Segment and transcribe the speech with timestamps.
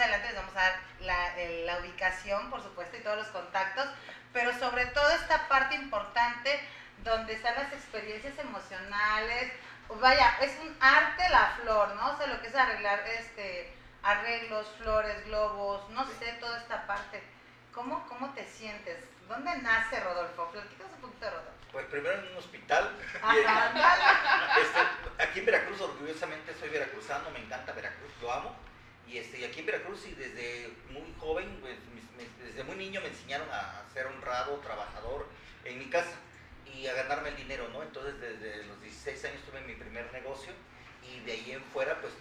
[0.00, 3.86] adelante les vamos a dar la, ubicación, por supuesto, y todos los contactos,
[4.32, 6.60] pero sobre todo esta parte importante
[7.04, 9.52] donde están las experiencias emocionales.
[10.00, 12.12] Vaya, es un arte la flor, ¿no?
[12.12, 17.22] O sea, lo que es arreglar este arreglos, flores, globos, no sé, toda esta parte.
[17.72, 19.04] ¿Cómo, cómo te sientes?
[19.28, 20.48] ¿Dónde nace Rodolfo?
[20.50, 21.52] Platícanos un poquito de Rodolfo.
[21.72, 22.96] Pues primero en un hospital.
[23.22, 28.69] Ajá, este, aquí en Veracruz, orgullosamente soy veracruzano, me encanta Veracruz, lo amo.
[29.10, 31.76] Y, este, y aquí en Veracruz, y desde muy joven, pues,
[32.44, 35.26] desde muy niño me enseñaron a ser honrado, trabajador
[35.64, 36.14] en mi casa
[36.74, 37.82] y a ganarme el dinero, ¿no?
[37.82, 40.52] Entonces desde los 16 años tuve mi primer negocio
[41.02, 42.12] y de ahí en fuera, pues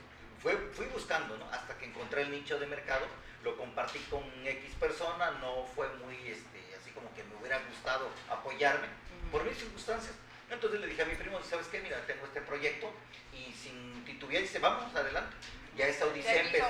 [0.73, 1.45] fui buscando, ¿no?
[1.51, 3.05] Hasta que encontré el nicho de mercado,
[3.43, 8.09] lo compartí con X persona, no fue muy, este, así como que me hubiera gustado
[8.29, 8.87] apoyarme
[9.31, 10.15] por mis circunstancias.
[10.49, 11.81] Entonces le dije a mi primo, ¿sabes qué?
[11.81, 12.91] Mira, tengo este proyecto
[13.33, 15.35] y sin titubear dice, vamos adelante.
[15.79, 16.65] Ya esa odisea, empezó,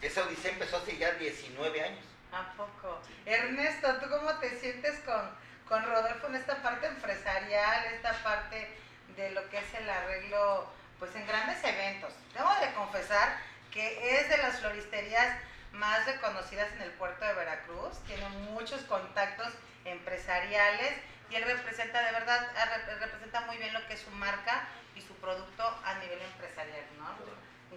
[0.00, 2.04] esa odisea empezó hace ya 19 años.
[2.32, 2.98] ¿A poco?
[3.26, 5.30] Ernesto, ¿tú cómo te sientes con,
[5.68, 8.74] con Rodolfo en esta parte empresarial, esta parte
[9.16, 10.66] de lo que es el arreglo,
[10.98, 12.14] pues en grandes eventos?
[12.32, 13.36] Debo de confesar
[13.70, 15.36] que es de las floristerías
[15.72, 19.52] más reconocidas en el puerto de Veracruz, tiene muchos contactos
[19.84, 20.94] empresariales
[21.28, 24.66] y él representa de verdad, rep- representa muy bien lo que es su marca
[24.96, 27.08] y su producto a nivel empresarial, ¿no?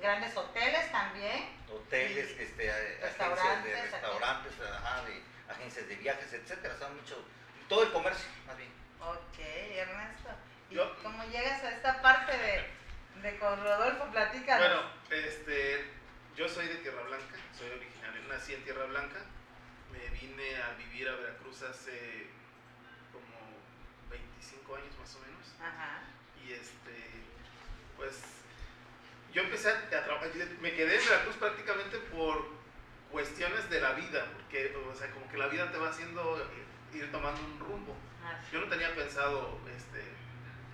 [0.01, 1.49] Grandes hoteles también.
[1.69, 5.21] Hoteles, Y este, a- agencias restaurantes, de restaurantes, ajá, de
[5.51, 6.77] agencias de viajes, etcétera.
[6.77, 7.23] Son mucho,
[7.67, 8.69] todo el comercio, más bien.
[9.01, 10.29] Ok, Ernesto.
[10.69, 14.05] ¿Y Yo- cómo llegas a esta parte de, de con Rodolfo?
[14.11, 14.67] Platícanos.
[14.67, 15.85] Bueno, este,
[16.35, 19.17] yo soy de Tierra Blanca, soy originario, nací en Tierra Blanca,
[19.91, 22.27] me vine a vivir a Veracruz hace
[23.13, 23.57] como
[24.09, 26.01] 25 años más o menos, Ajá.
[26.45, 27.23] y este,
[27.95, 28.15] pues
[29.37, 30.29] yo empecé a trabajar,
[30.61, 32.43] me quedé en Veracruz prácticamente por
[33.11, 36.43] cuestiones de la vida, porque, o sea, como que la vida te va haciendo
[36.91, 37.95] ir tomando un rumbo.
[38.25, 38.47] Así.
[38.51, 40.03] Yo no tenía pensado este,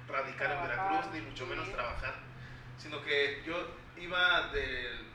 [0.08, 2.14] radicar en Veracruz, ni mucho menos trabajar,
[2.78, 5.08] sino que yo iba del...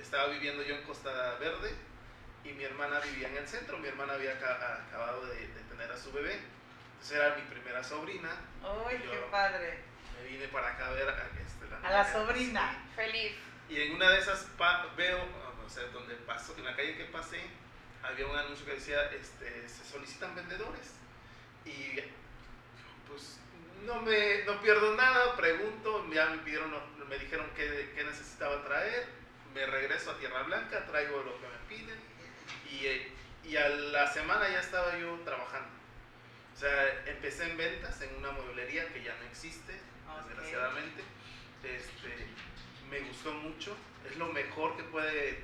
[0.00, 1.74] Estaba viviendo yo en Costa Verde
[2.42, 3.76] y mi hermana vivía en el centro.
[3.78, 6.40] Mi hermana había aca- acabado de, de tener a su bebé.
[6.92, 8.30] Entonces era mi primera sobrina.
[8.62, 9.80] Uy, qué padre.
[10.22, 12.76] Me vine para acá a ver a, este, A la sobrina.
[12.94, 13.32] Feliz.
[13.68, 15.18] y en una de esas pa- veo,
[15.64, 17.40] o sea, donde pasó, en la calle que pasé,
[18.02, 20.92] había un anuncio que decía, este, se solicitan vendedores.
[21.64, 21.98] Y
[23.08, 23.38] pues
[23.84, 26.72] no me no pierdo nada, pregunto, ya me pidieron,
[27.08, 29.06] me dijeron qué, qué necesitaba traer,
[29.54, 31.98] me regreso a Tierra Blanca, traigo lo que me piden
[32.70, 35.68] y, y a la semana ya estaba yo trabajando.
[36.54, 39.78] O sea, empecé en ventas en una mueblería que ya no existe,
[40.28, 41.02] Desgraciadamente.
[41.64, 42.26] Este,
[42.90, 43.76] me gustó mucho,
[44.08, 45.40] es lo mejor que puede,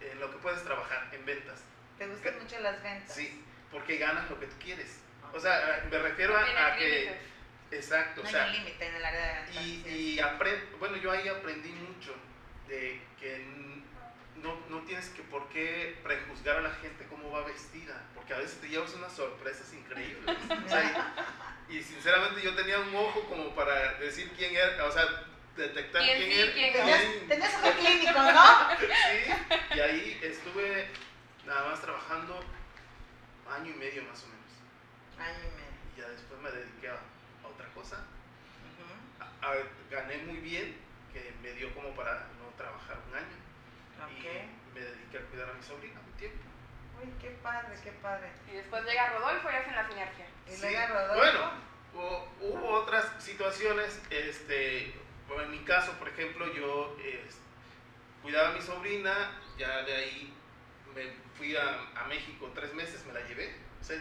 [0.00, 1.62] en lo que puedes trabajar, en ventas.
[1.98, 3.14] ¿Te gustan mucho las ventas?
[3.14, 4.98] Sí, porque ganas lo que tú quieres.
[5.32, 7.30] O sea, me refiero No a, que...
[7.70, 9.56] Exacto, No o sea, hay un límite en el área de ventas.
[9.64, 12.12] y, y aprend- bueno, yo ahí aprendí mucho
[12.66, 13.44] de que
[14.42, 18.38] no, no tienes que por qué prejuzgar a la gente cómo va vestida, porque a
[18.38, 20.36] veces te llevas unas sorpresas increíbles.
[20.64, 21.14] O sea,
[21.68, 25.04] y, y sinceramente yo tenía un ojo como para decir quién era, o sea,
[25.56, 26.52] detectar ¿Quién quién sí, era.
[26.52, 28.70] quién Tenías, tenías ojo clínico, ¿no?
[28.80, 30.88] Sí, y ahí estuve
[31.46, 32.40] nada más trabajando
[33.50, 34.50] año y medio más o menos.
[35.18, 35.70] Año y medio.
[35.96, 37.96] Y ya después me dediqué a, a otra cosa.
[37.98, 39.22] Ujú.
[39.44, 39.56] A- a-
[39.90, 40.76] gané muy bien,
[41.12, 43.36] que me dio como para no trabajar un año.
[44.08, 46.38] Y me dediqué a cuidar a mi sobrina un tiempo.
[47.02, 48.28] Uy, qué padre, qué padre.
[48.50, 50.26] Y después llega Rodolfo y hacen la sinergia.
[50.46, 51.14] Y Sí, luego Rodolfo.
[51.16, 51.50] Bueno,
[51.94, 54.94] hubo, hubo otras situaciones, este,
[55.28, 56.96] bueno, en mi caso, por ejemplo, yo
[58.22, 59.12] cuidaba a mi sobrina,
[59.58, 60.34] ya de ahí
[60.94, 61.04] me
[61.36, 63.54] fui a, a México tres meses, me la llevé.
[63.80, 63.96] O sea,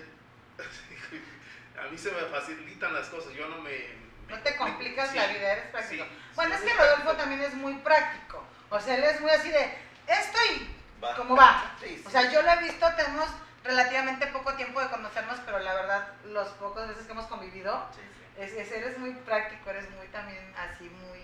[1.81, 4.09] a mí se me facilitan las cosas, yo no me...
[4.27, 6.03] No te complicas Sí, la vida, eres práctico.
[6.03, 7.17] sí, bueno, sí, es que Rodolfo práctico.
[7.17, 8.43] también es muy práctico.
[8.69, 9.73] O sea, él es muy así de,
[10.09, 11.15] esto y Va.
[11.15, 11.75] cómo va.
[11.79, 12.03] Sí, sí.
[12.05, 13.29] O sea, yo lo he visto, tenemos
[13.63, 18.01] relativamente poco tiempo de conocernos, pero la verdad, los pocos veces que hemos convivido, Sí,
[18.01, 18.41] sí.
[18.41, 21.19] es, es- eres muy práctico, eres muy también así, muy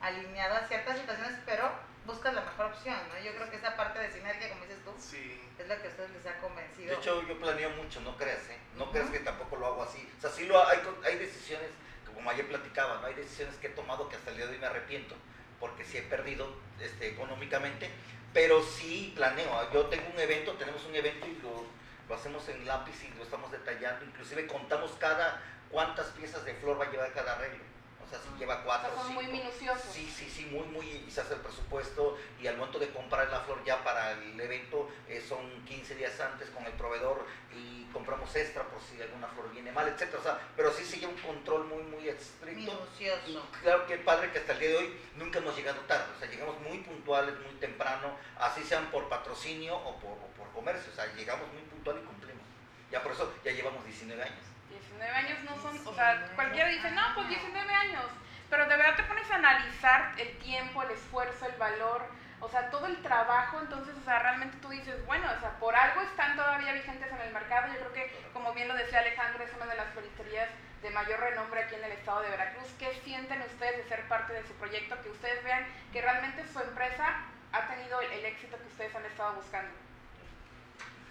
[0.00, 1.70] alineado a ciertas situaciones, pero
[2.04, 3.22] buscas la mejor opción, ¿no?
[3.24, 5.90] Yo creo que esa parte de sinergia, como dices tú, Sí, es lo que a
[5.90, 6.88] ustedes les ha convencido.
[6.90, 8.58] De hecho, yo planeo mucho, no creas, ¿eh?
[8.76, 8.92] No Ujú.
[8.92, 10.10] creas que tampoco lo hago así.
[10.18, 11.68] O sea, sí lo hay, hay decisiones,
[12.12, 13.06] como ayer platicaba, ¿no?
[13.06, 15.14] Hay decisiones que he tomado que hasta el día de hoy me arrepiento,
[15.62, 17.88] porque sí he perdido este, económicamente,
[18.34, 19.72] pero sí planeo.
[19.72, 21.64] Yo tengo un evento, tenemos un evento y lo,
[22.08, 26.80] lo hacemos en lápiz y lo estamos detallando, inclusive contamos cada cuántas piezas de flor
[26.80, 27.62] va a llevar cada arreglo.
[28.04, 29.38] O sea, si lleva O cuatro sea, o son muy cinco.
[29.38, 29.92] minuciosos.
[29.92, 33.28] Sí, sí, sí, muy, muy, y se hace el presupuesto y al momento de comprar
[33.30, 37.84] la flor ya para el evento eh, son 15 días antes con el proveedor y
[37.92, 40.18] compramos extra por si alguna flor viene mal, etcétera.
[40.18, 42.50] O sea, pero sí sigue un control muy, muy estricto.
[42.60, 43.46] Y Minucioso.
[43.62, 46.28] claro que padre que hasta el día de hoy nunca hemos llegado tarde, o sea,
[46.28, 50.94] llegamos muy puntuales, muy temprano, así sean por patrocinio o por, o por comercio, o
[50.94, 52.42] sea, llegamos muy puntual y cumplimos.
[52.90, 54.44] Ya por eso ya llevamos 19 años.
[54.72, 57.40] 19 años no son, o sea, 19 cualquiera dice, no, pues años.
[57.42, 58.04] 19 años,
[58.50, 62.02] pero de verdad te pones a analizar el tiempo, el esfuerzo, el valor,
[62.40, 65.76] o sea, todo el trabajo, entonces, o sea, realmente tú dices, bueno, o sea, por
[65.76, 69.44] algo están todavía vigentes en el mercado, yo creo que, como bien lo decía Alejandro,
[69.44, 70.48] es una de las floristerías
[70.82, 72.68] de mayor renombre aquí en el estado de Veracruz.
[72.78, 75.00] ¿Qué sienten ustedes de ser parte de su proyecto?
[75.02, 77.22] Que ustedes vean que realmente su empresa
[77.52, 79.70] ha tenido el, el éxito que ustedes han estado buscando.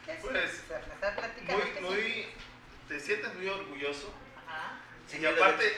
[0.06, 0.64] ¿Qué Pues,
[1.54, 2.28] muy, ¿qué muy?
[2.88, 4.14] Te sientes muy orgulloso.
[4.48, 4.80] Ajá.
[5.08, 5.78] Sí, Y aparte-.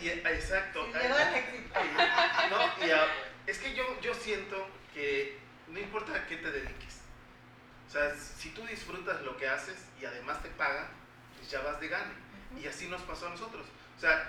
[0.00, 0.86] Y, ah, exacto.
[0.86, 1.80] Sí, éxito.
[2.50, 3.06] No, y a-
[3.46, 5.38] es que yo, yo siento que
[5.68, 6.98] no importa a qué te dediques.
[7.88, 10.88] O sea, si tú disfrutas lo que haces y además te pagan,
[11.38, 12.12] pues ya vas de gane.
[12.60, 13.66] Y así nos pasó a nosotros.
[13.96, 14.28] O sea,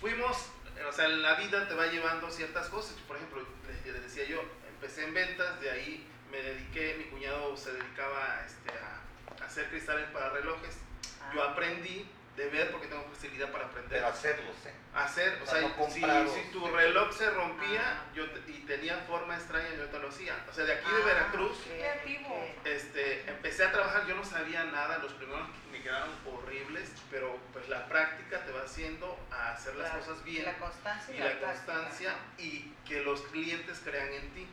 [0.00, 0.48] fuimos,
[0.88, 2.94] o sea, la vida te va llevando ciertas cosas.
[3.06, 7.56] Por ejemplo, les, les decía yo, empecé en ventas, de ahí me dediqué, mi cuñado
[7.56, 10.76] se dedicaba este, a, a hacer cristales para relojes.
[11.32, 14.74] Yo aprendí de ver porque tengo facilidad para aprender Pero hacerlos, ¿eh?
[14.94, 16.00] hacer, o sea, no si,
[16.42, 18.04] si tu reloj se rompía Ah.
[18.12, 20.34] yo te- y tenía forma extraña, yo te lo hacía.
[20.50, 21.56] O sea, de aquí de Ah, Veracruz,
[22.64, 27.68] este, empecé a trabajar, yo no sabía nada, los primeros me quedaron horribles, pero pues
[27.68, 31.24] la práctica te va haciendo a hacer las La- cosas bien La constancia y la
[31.38, 34.46] práctica, constancia y que los clientes crean en ti,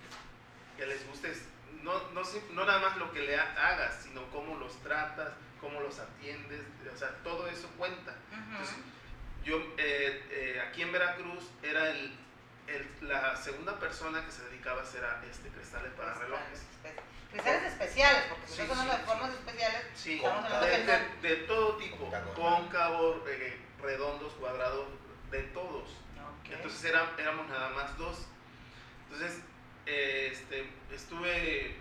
[0.77, 1.43] que les gustes,
[1.83, 2.21] no, no,
[2.51, 5.29] no nada más lo que le ha- hagas, sino cómo los tratas,
[5.61, 6.61] cómo los atiendes,
[6.93, 8.15] o sea, todo eso cuenta.
[8.31, 8.75] Entonces,
[9.45, 12.13] yo eh, eh, aquí en Veracruz era el,
[12.67, 16.63] el- la segunda persona que se dedicaba a hacer a, este, cristales para relojes.
[17.31, 19.03] Cristales especiales, porque si Sí, no son sí, de sí.
[19.05, 20.91] formas especiales, Sí, Estamos hablando
[21.21, 24.87] de, todo tipo, cóncavos, eh, redondos, cuadrados,
[25.29, 25.89] de todos.
[26.49, 28.27] Entonces era- éramos nada más dos.
[29.09, 29.39] Entonces,
[29.85, 31.77] eh, este, estuve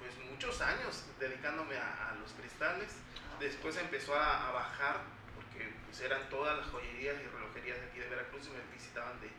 [0.00, 2.90] pues muchos años dedicándome a, a los cristales.
[3.38, 4.96] Después empezó a, a bajar,
[5.36, 9.14] porque pues eran todas las joyerías y relojerías de aquí de Veracruz y me visitaban
[9.20, 9.30] de,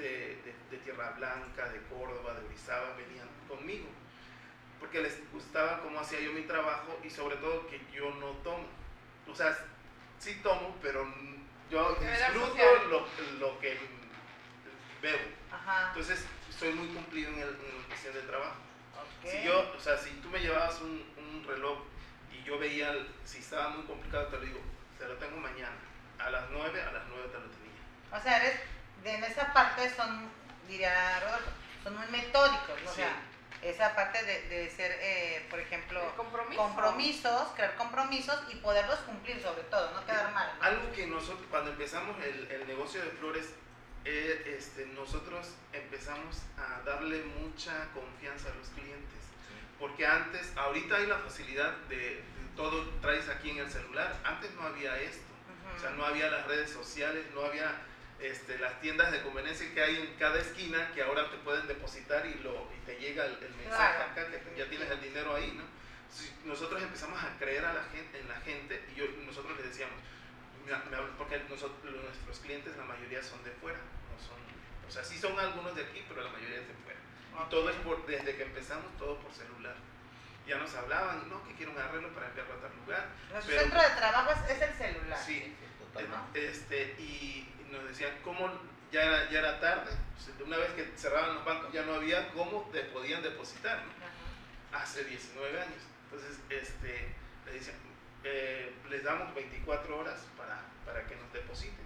[0.00, 0.08] de,
[0.42, 3.86] de- de Tierra Blanca, de Córdoba, de Orizaba, venían conmigo.
[4.80, 8.66] Porque les gustaba cómo hacía yo mi trabajo y sobre todo que yo no tomo.
[9.28, 9.56] O sea,
[10.18, 11.06] sí tomo, pero
[11.70, 11.94] yo
[12.30, 12.56] disfruto
[12.88, 13.06] lo,
[13.38, 13.78] lo que
[15.00, 15.18] bebo.
[15.52, 15.88] Ajá.
[15.88, 16.24] Entonces,
[16.58, 18.56] soy muy cumplido en, el, en la cuestión del trabajo.
[19.24, 21.78] Si yo, o sea, si tú me llevabas un, un reloj
[22.32, 24.60] y yo veía, el- si estaba muy complicado, te lo digo,
[24.98, 25.76] te lo tengo mañana.
[26.18, 27.72] A las 9, a las 9 te lo tenía.
[28.18, 28.60] O sea, eres,
[29.02, 30.28] de, en esa parte son,
[30.68, 31.50] diría Rodolfo,
[31.84, 32.90] son muy metódicos, ¿no?
[32.90, 33.00] O Sí.
[33.00, 33.16] sea,
[33.62, 36.60] esa parte de, de ser, eh, por ejemplo, compromiso.
[36.60, 40.50] compromisos, crear compromisos y poderlos cumplir sobre todo, no quedar mal.
[40.58, 40.64] ¿no?
[40.64, 43.50] Algo que nosotros, cuando empezamos el, el negocio de flores,
[44.04, 49.20] eh, este, nosotros empezamos a darle mucha confianza a los clientes.
[49.78, 52.22] Porque antes, ahorita hay la facilidad de, de
[52.56, 54.16] todo traes aquí en el celular.
[54.24, 55.22] Antes no había esto.
[55.22, 55.76] Ujú.
[55.76, 57.80] O sea, no había las redes sociales, no había
[58.20, 62.24] este, las tiendas de conveniencia que hay en cada esquina que ahora te pueden depositar
[62.26, 64.10] y, lo, y te llega el, el mensaje Claro.
[64.12, 65.64] acá que ya tienes el dinero ahí, ¿no?
[66.44, 69.96] Nosotros empezamos a creer a la gente, en la gente y yo, nosotros les decíamos,
[71.18, 74.38] porque nosotros, nuestros clientes la mayoría son de fuera, no son,
[74.86, 76.98] o sea, sí son algunos de aquí, pero la mayoría es de fuera.
[77.44, 79.74] Y todo es por, desde que empezamos, todo por celular.
[80.46, 83.08] Ya nos hablaban, no, que quiero un arreglo para enviarlo a tal lugar.
[83.30, 85.18] Nuestro pero- centro de trabajo es, es el celular.
[85.24, 86.48] Sí, Sí, totalmente.
[86.48, 88.50] este, y nos decían cómo
[88.90, 92.28] ya era, ya era tarde, pues, una vez que cerraban los bancos ya no había
[92.32, 93.78] cómo te podían depositar.
[93.84, 93.92] ¿no?
[93.92, 94.82] Ajá.
[94.82, 95.82] hace 19 años.
[96.10, 97.14] Entonces, este,
[97.46, 97.74] le dicen,
[98.24, 98.61] eh,
[99.02, 101.84] les damos 24 horas para, para que nos depositen.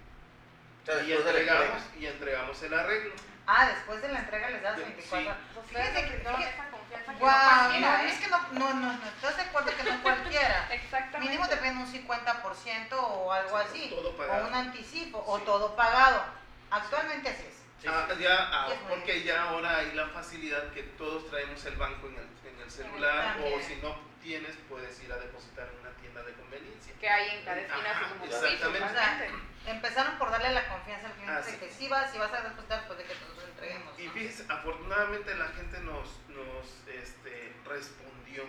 [0.87, 1.81] O Y de entregamos, entrega.
[1.99, 3.13] y entregamos el arreglo.
[3.47, 4.83] Ah, después de la entrega les das Sí.
[4.83, 5.37] 24 horas.
[5.67, 8.07] Fíjate que- dieron fíjate- esa confianza que no Guau, cualquiera, no, ¿eh?
[8.09, 10.67] es que no, no, no, no, ¿estás de acuerdo que no cualquiera?
[10.71, 11.19] Exactamente.
[11.19, 14.47] Mínimo te piden un 50% o algo así, Todo o pagado.
[14.47, 15.45] un anticipo, o Sí.
[15.45, 16.23] todo pagado.
[16.69, 17.55] Actualmente así es.
[17.81, 18.21] Sí, Ah, sí.
[18.23, 22.27] ya, ah, porque ya ahora hay la facilidad que todos traemos el banco en el,
[22.53, 23.63] en el celular o También.
[23.63, 26.93] si no tienes puedes ir a depositar en una tienda de conveniencia.
[26.99, 28.85] Que hay en cada esquina, Ajá, así como exactamente.
[28.85, 29.27] O sea,
[29.67, 31.57] empezaron por darle la confianza al cliente Ah, de sí.
[31.57, 33.97] que si vas, si vas a depositar, pues de que te los entreguemos.
[33.97, 34.11] Y ¿no?
[34.11, 38.43] fíjense, afortunadamente la gente nos, nos este, respondió.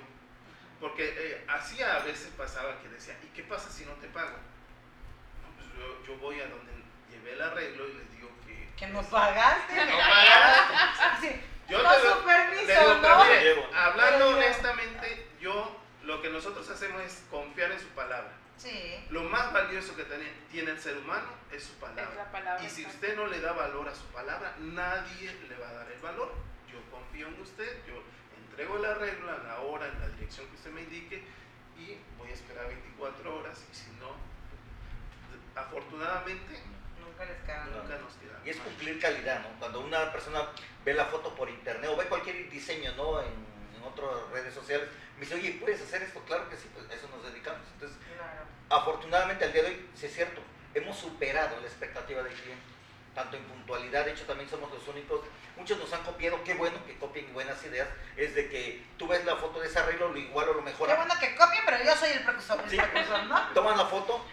[0.80, 4.34] Porque eh, así a veces pasaba que decía, ¿y qué pasa si no te pago?
[4.34, 6.72] No, pues yo, yo voy a donde
[7.08, 8.68] llevé el arreglo y les digo que...
[8.76, 9.74] Que no pagaste.
[9.86, 11.28] No pagaste.
[11.28, 11.40] Sí.
[11.68, 13.00] Yo no te lo- su permiso, ¿no?
[13.02, 13.66] pero mire, Llevo.
[13.74, 18.32] hablando Pero- honestamente, yo lo que nosotros hacemos es confiar en su palabra.
[18.56, 19.04] Sí.
[19.10, 22.14] Lo más valioso que tiene, tiene el ser humano es su Es palabra.
[22.16, 22.64] la palabra.
[22.64, 25.92] Y si usted no le da valor a su palabra, nadie le va a dar
[25.92, 26.32] el valor.
[26.72, 28.02] Yo confío en usted, yo
[28.36, 31.22] entrego el arreglo a la hora, en la dirección que usted me indique
[31.78, 34.12] y voy a esperar 24 horas y si no,
[35.54, 36.58] afortunadamente
[37.00, 37.70] Nunca les cagan.
[37.72, 38.40] nunca nos queda.
[38.44, 39.58] Y es cumplir calidad, ¿no?
[39.58, 40.40] Cuando una persona
[40.84, 43.20] ve la foto por internet o ve cualquier diseño, ¿no?
[43.20, 43.28] En,
[43.76, 46.20] en otras redes sociales, me dice, oye, ¿puedes hacer esto?
[46.26, 47.60] Claro que sí, pues a eso nos dedicamos.
[47.74, 48.42] Entonces, Claro.
[48.70, 50.40] afortunadamente al día de hoy, sí es cierto,
[50.74, 52.62] hemos superado la expectativa del cliente,
[53.14, 55.20] tanto en puntualidad, de hecho también somos los únicos,
[55.56, 59.24] muchos nos han copiado, qué bueno que copien buenas ideas, es de que tú ves
[59.24, 61.82] la foto de ese arreglo, lo igual o lo Qué mejor, bueno que copien, pero
[61.84, 62.76] yo soy el precursor, Sí.
[62.76, 63.48] ¿no?
[63.54, 64.24] toman la foto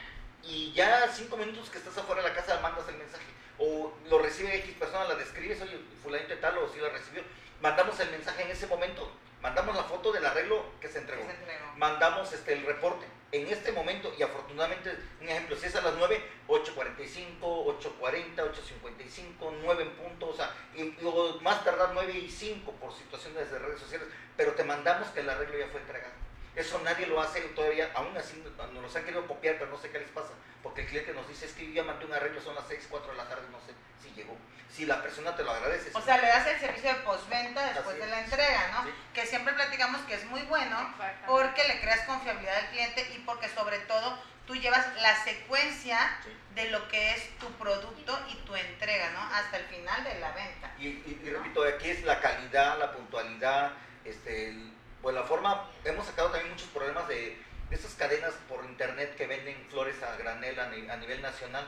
[0.44, 3.24] y ya cinco minutos que estás afuera de la casa mandas el mensaje.
[3.58, 7.24] O lo recibe X persona, la describes, oye, fulanito de tal, o si la recibió.
[7.62, 9.10] Mandamos el mensaje en ese momento,
[9.46, 11.24] mandamos la foto del arreglo que se Que entregó.
[11.26, 11.66] se entregó.
[11.78, 15.94] Mandamos este, el reporte en este momento y afortunadamente, un ejemplo, si es a las
[15.96, 22.12] 9, 8.45, 8.40, 8.55, 9 en punto, o sea, y, y- o más tardar 9
[22.14, 25.82] y 5 por situaciones de redes sociales, pero te mandamos que el arreglo ya fue
[25.82, 26.14] entregado.
[26.56, 29.90] Eso nadie lo hace todavía, aún así nos los han querido copiar, pero no sé
[29.90, 30.30] qué les pasa,
[30.64, 32.88] porque el cliente nos dice, es que yo ya mandé un arreglo, son las 6,
[32.90, 34.38] 4 de la tarde, no sé si llegó.
[34.72, 35.92] Si la persona te lo agradece.
[35.94, 38.84] O sea, le das el servicio de postventa después Así de la entrega, ¿no?
[38.84, 38.90] Sí.
[39.14, 40.94] Que siempre platicamos que es muy bueno
[41.26, 46.30] porque le creas confiabilidad al cliente y porque sobre todo tú llevas la secuencia Sí.
[46.56, 49.22] de lo que es tu producto y tu entrega, ¿no?
[49.34, 50.72] Hasta el final de la venta.
[50.78, 53.72] Y, y- y repito, aquí es la calidad, la puntualidad,
[54.04, 54.75] este, el-
[55.06, 57.38] pues la forma, hemos sacado también muchos problemas de,
[57.70, 61.64] de esas cadenas por internet que venden flores a granel a, ni- a nivel nacional.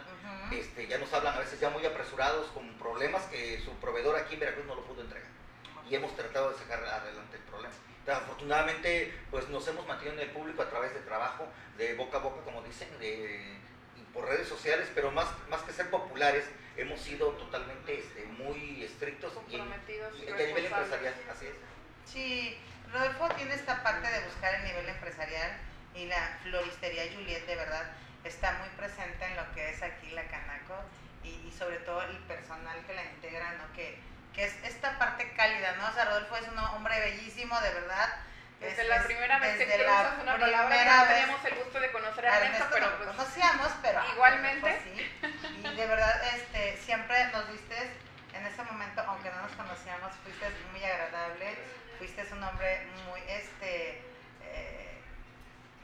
[0.52, 4.34] Este, ya nos hablan a veces ya muy apresurados con problemas que su proveedor aquí
[4.34, 5.30] en Veracruz no lo pudo entregar.
[5.88, 7.76] Y hemos tratado de sacar adelante el problema.
[8.00, 12.18] Entonces, afortunadamente, pues nos hemos mantenido en el público a través de trabajo, de boca
[12.18, 13.56] a boca, como dicen, de,
[14.16, 16.44] por redes sociales, pero más, más que ser populares,
[16.76, 19.58] hemos sido totalmente este, muy estrictos y
[20.18, 21.54] y a nivel empresarial, así es.
[22.12, 22.58] Sí,
[22.92, 25.52] Rodolfo tiene esta parte de buscar el nivel empresarial
[25.96, 27.84] y la floristería Juliet de verdad
[28.24, 30.76] está muy presente en lo que es aquí la Canaco
[31.24, 33.74] y, y sobre todo el personal que la integra, ¿no?
[33.74, 34.00] Que,
[34.34, 35.88] que es esta parte cálida, ¿no?
[35.88, 38.10] O sea, Rodolfo es un hombre bellísimo, de verdad.
[38.60, 41.80] Desde Es- la primera vez que usas una palabra, primera no vez- teníamos el gusto
[41.80, 44.62] de conocer a Ernesto, Ernesto pero pues conocíamos, pero igualmente.
[44.62, 45.62] pues sí.
[45.64, 47.76] Y de verdad, este, siempre nos viste
[48.34, 51.58] en ese momento, aunque no nos conocíamos, fuiste muy agradable,
[51.98, 54.02] fuiste un hombre muy, este,
[54.44, 55.02] eh,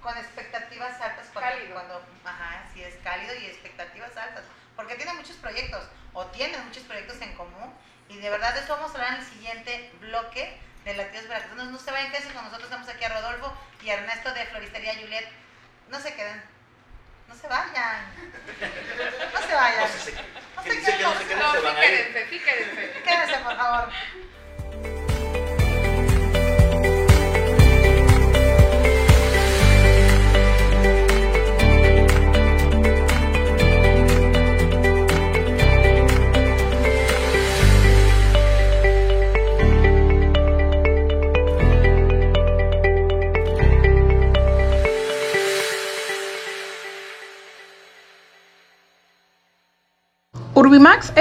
[0.02, 1.74] con expectativas altas cuando, Cálido.
[1.74, 4.44] cuando, ajá, sí es cálido y expectativas altas,
[4.76, 7.74] porque tiene muchos proyectos o tiene muchos proyectos en común
[8.10, 11.72] y de verdad de eso vamos a hablar en el siguiente bloque de Latidos Veracruzanos.
[11.72, 14.96] No se vayan casi con nosotros, estamos aquí a Rodolfo y a Ernesto de Floristería
[14.96, 15.28] Juliet.
[15.90, 16.44] No se queden,
[17.28, 18.06] no se vayan,
[19.34, 19.82] no se vayan.
[19.82, 20.18] No sé si-
[20.56, 21.40] No se dice que no se queden.
[21.40, 23.02] queden, No, se sí quédense.
[23.04, 23.90] Quédense, por favor.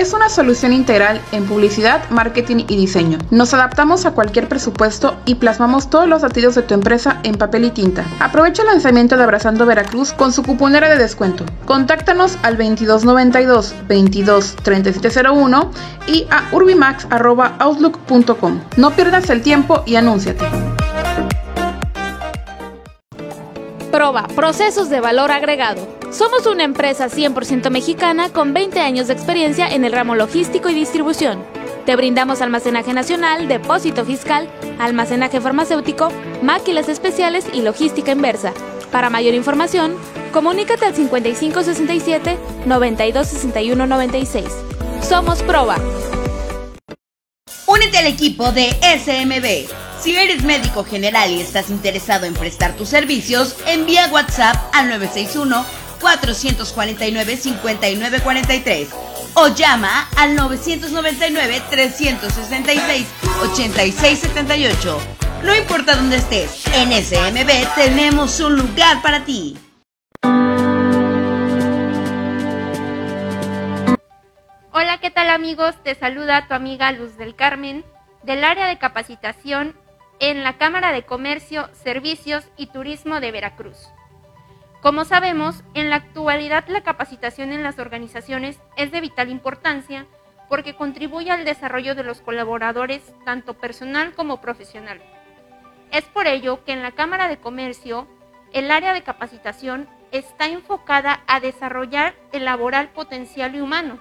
[0.02, 3.18] Es una solución integral en publicidad, marketing y diseño.
[3.30, 7.66] Nos adaptamos a cualquier presupuesto y plasmamos todos los latidos de tu empresa en papel
[7.66, 8.04] y tinta.
[8.18, 11.44] Aprovecha el lanzamiento de Abrazando Veracruz con su cuponera de descuento.
[11.66, 15.70] Contáctanos al 2292 22 3701
[16.08, 18.60] y a urbimax.outlook.com.
[18.76, 20.44] No pierdas el tiempo y anúnciate.
[23.92, 26.01] Proba, procesos de valor agregado.
[26.12, 30.74] Somos una empresa 100% mexicana con 20 años de experiencia en el ramo logístico y
[30.74, 31.42] distribución.
[31.86, 34.46] Te brindamos almacenaje nacional, depósito fiscal,
[34.78, 38.52] almacenaje farmacéutico, máquinas especiales y logística inversa.
[38.90, 39.96] Para mayor información,
[40.32, 44.44] comunícate al 5567 926196.
[45.00, 45.78] Somos Proba.
[47.66, 49.72] Únete al equipo de SMB.
[50.02, 55.81] Si eres médico general y estás interesado en prestar tus servicios, envía WhatsApp al 961
[56.02, 58.88] 449 5943
[59.34, 63.06] o llama al 999 366
[63.40, 65.00] 8678.
[65.44, 69.56] No importa dónde estés, en SMB tenemos un lugar para ti.
[74.72, 75.74] Hola, ¿qué tal amigos?
[75.82, 77.84] Te saluda tu amiga Luz del Carmen
[78.22, 79.76] del área de capacitación
[80.20, 83.76] en la Cámara de Comercio, Servicios y Turismo de Veracruz.
[84.82, 90.06] Como sabemos, en la actualidad la capacitación en las organizaciones es de vital importancia
[90.48, 95.00] porque contribuye al desarrollo de los colaboradores tanto personal como profesional.
[95.92, 98.08] Es por ello que en la Cámara de Comercio
[98.52, 104.00] el área de capacitación está enfocada a desarrollar el laboral potencial y humano.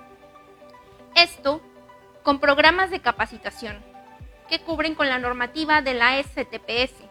[1.14, 1.62] Esto
[2.24, 3.78] con programas de capacitación
[4.50, 7.11] que cubren con la normativa de la STPS.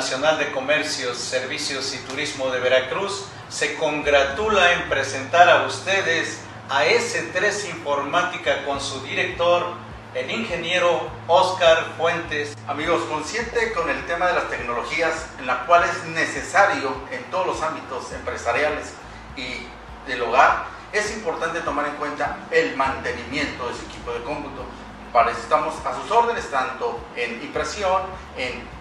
[0.00, 6.86] Nacional de Comercios, Servicios y Turismo de Veracruz se congratula en presentar a ustedes a
[6.86, 9.74] S3 Informática con su director,
[10.14, 12.56] el ingeniero Oscar Fuentes.
[12.66, 17.48] Amigos, consciente con el tema de las tecnologías, en la cual es necesario en todos
[17.48, 18.94] los ámbitos empresariales
[19.36, 19.66] y
[20.10, 24.64] del hogar, es importante tomar en cuenta el mantenimiento de ese equipo de cómputo.
[25.12, 28.00] Para eso estamos a sus órdenes, tanto en impresión,
[28.38, 28.79] en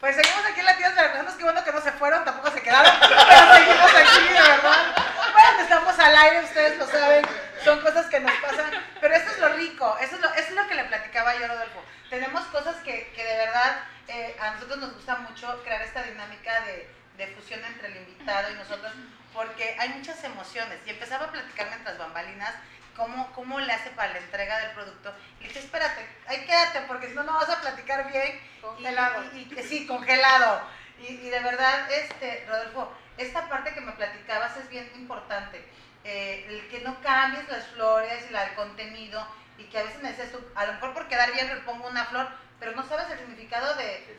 [0.00, 2.92] Pues seguimos aquí en Latidos Veracruzanos, qué bueno que no se fueron, tampoco se quedaron,
[3.00, 4.94] pero seguimos aquí, de verdad.
[5.32, 7.26] Bueno, estamos al aire, ustedes lo saben,
[7.64, 10.74] son cosas que nos pasan, pero esto es lo rico, eso es lo, eso que
[10.74, 11.82] le platicaba yo, Rodolfo.
[12.10, 13.76] Tenemos cosas que, que de verdad
[14.08, 18.50] eh, a nosotros nos gusta mucho crear esta dinámica de, de fusión entre el invitado
[18.50, 18.92] y nosotros,
[19.32, 20.78] porque hay muchas emociones.
[20.86, 22.54] Y empezaba a platicar mientras bambalinas
[22.96, 25.14] cómo, cómo le hace para la entrega del producto.
[25.40, 28.40] Y le dije, espérate, ahí quédate, porque si no, no vas a platicar bien.
[28.74, 29.24] Congelado.
[29.34, 30.60] Y, y- y- sí, congelado.
[31.00, 35.64] Y, y de verdad, este, Rodolfo, esta parte que me platicabas es bien importante.
[36.04, 39.26] Eh, el que no cambies las flores y la- el contenido
[39.58, 41.88] y que a veces me dices tú, a lo mejor por quedar bien le pongo
[41.88, 42.28] una flor,
[42.60, 44.18] pero no sabes el significado de,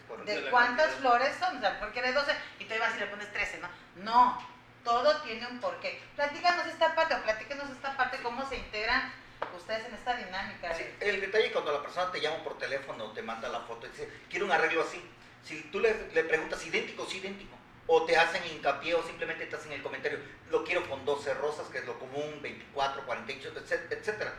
[0.51, 3.59] cuántas flores son, o sea, porque eres 12 y tú vas y le pones 13,
[3.59, 3.69] ¿no?
[3.95, 4.47] No,
[4.83, 6.01] todo tiene un porqué.
[6.15, 9.11] Platícanos esta parte o platícanos esta parte, cómo se integran
[9.55, 10.73] ustedes en esta dinámica.
[10.75, 13.85] Sí, el detalle cuando la persona te llama por teléfono o te manda la foto
[13.87, 15.01] y dice, quiero un arreglo así.
[15.43, 17.55] Si tú le, le preguntas idéntico, sí idéntico.
[17.89, 20.19] O te hacen hincapié o simplemente te hacen el comentario,
[20.49, 24.33] lo quiero con 12 rosas, que es lo común, 24, 48, etc- etcétera.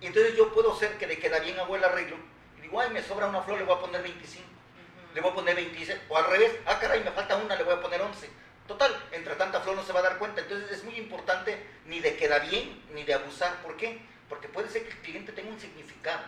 [0.00, 2.16] Y entonces yo puedo ser que le queda bien a el arreglo.
[2.58, 4.44] Y digo, ay, me sobra una flor, le voy a poner 25.
[5.14, 6.00] Le voy a poner 26.
[6.08, 8.28] O al revés, ah, caray, me falta una, le voy a poner 11.
[8.66, 10.40] Total, entre tanta flor no se va a dar cuenta.
[10.40, 13.56] Entonces es muy importante ni de queda bien, ni de abusar.
[13.62, 14.00] ¿Por qué?
[14.30, 16.22] Porque puede ser que el cliente tenga un significado.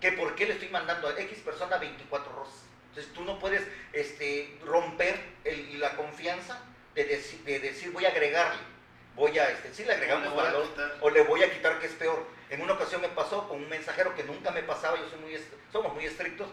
[0.00, 2.62] Que por qué le estoy mandando a X persona 24 rosas.
[2.90, 6.62] Entonces tú no puedes este, romper el- la confianza
[6.94, 8.60] de, deci- de decir voy a agregarle,
[9.14, 10.62] voy a, este, sí le agregamos valor
[11.00, 12.26] o le voy a quitar que es peor.
[12.48, 15.36] En una ocasión me pasó con un mensajero que nunca me pasaba, yo soy muy,
[15.72, 16.46] somos muy estrictos,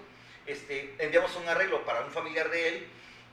[0.46, 2.88] este, enviamos un arreglo para un familiar de él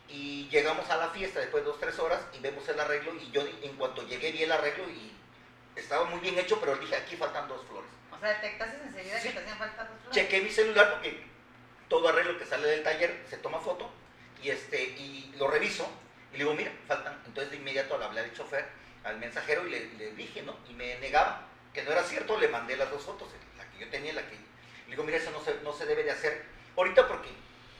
[0.08, 3.30] y llegamos a la fiesta después de dos, tres horas y vemos el arreglo y
[3.32, 5.12] yo en cuanto llegué vi el arreglo y
[5.76, 7.88] estaba muy bien hecho, pero dije aquí faltan dos flores.
[8.12, 9.28] O sea, detectaste enseguida Sí.
[9.28, 10.10] que te hacían falta dos flores.
[10.14, 11.24] Chequé mi celular porque
[11.88, 13.90] todo arreglo que sale del taller se toma foto
[14.42, 15.88] y este y lo reviso
[16.30, 17.20] y le digo, mira, faltan.
[17.26, 18.66] Entonces de inmediato le hablé al chofer,
[19.04, 20.56] al mensajero y le, le dije, ¿no?
[20.68, 23.88] Y me negaba que no era cierto, le mandé las dos fotos, la que yo
[23.90, 24.34] tenía y la que...
[24.34, 26.44] Le digo, mira, eso no se, no se debe de hacer
[26.76, 27.28] ahorita porque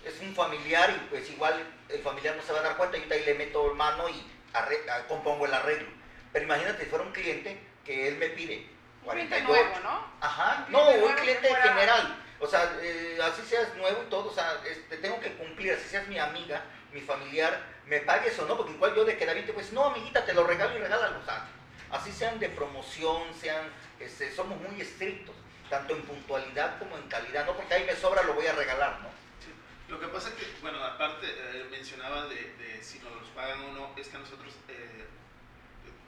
[0.04, 3.00] es un familiar y pues igual el familiar no se va a dar cuenta y
[3.00, 4.14] ahorita ahí le meto mano y
[4.54, 5.88] arre- ah, compongo el arreglo.
[6.32, 7.58] Pero imagínate si fuera un cliente
[7.90, 8.66] que él me pide
[9.02, 10.06] Un cliente 48, nuevo, ¿no?
[10.20, 12.16] Ajá, Un no, cliente un cliente fuera- general.
[12.38, 15.88] O sea, eh, así seas nuevo y todo, o sea, este, tengo que cumplir, así
[15.88, 19.50] seas mi amiga, mi familiar, me pagues o no, porque igual yo de que David,
[19.52, 21.18] pues no, amiguita, te lo regalo y regálalo.
[21.18, 21.46] O sea,
[21.90, 25.34] así sean de promoción, sean, este, somos muy estrictos,
[25.68, 29.00] tanto en puntualidad como en calidad, no porque ahí me sobra lo voy a regalar,
[29.00, 29.08] ¿no?
[29.44, 29.52] Sí.
[29.88, 33.60] Lo que pasa es que, bueno, aparte eh, mencionaba de, de si nos los pagan
[33.64, 35.04] o no, es que nosotros eh,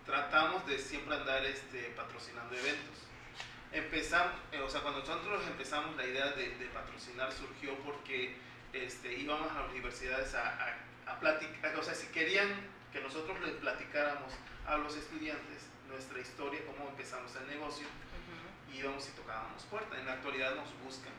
[0.06, 2.98] tratamos de siempre andar este, patrocinando eventos.
[3.72, 8.36] Empezamos, eh, o sea, cuando nosotros empezamos la idea de, de patrocinar surgió porque
[8.72, 10.48] este, íbamos a las universidades a,
[11.06, 12.48] a, a platicar, o sea, si querían
[12.92, 14.32] que nosotros les platicáramos
[14.66, 18.76] a los estudiantes nuestra historia, cómo empezamos el negocio, Ujú.
[18.78, 19.98] íbamos y tocábamos puertas.
[19.98, 21.12] En la actualidad nos buscan,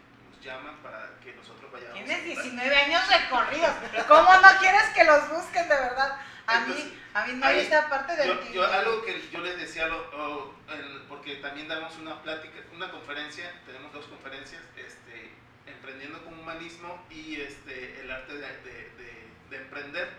[0.44, 1.94] llaman para que nosotros vayamos.
[1.94, 2.44] Tienes a comprar.
[2.44, 3.72] 19 años recorridos.
[4.08, 6.20] ¿Cómo no quieres que los busquen de verdad?
[6.46, 9.40] A Entonces, mí, a mí no hay esa parte del Yo, yo algo que yo
[9.40, 15.32] les decía, lo- el- porque también damos una plática, una conferencia, tenemos dos conferencias, este,
[15.66, 20.10] Emprendiendo con Humanismo y este, el arte de, de- de- de emprender.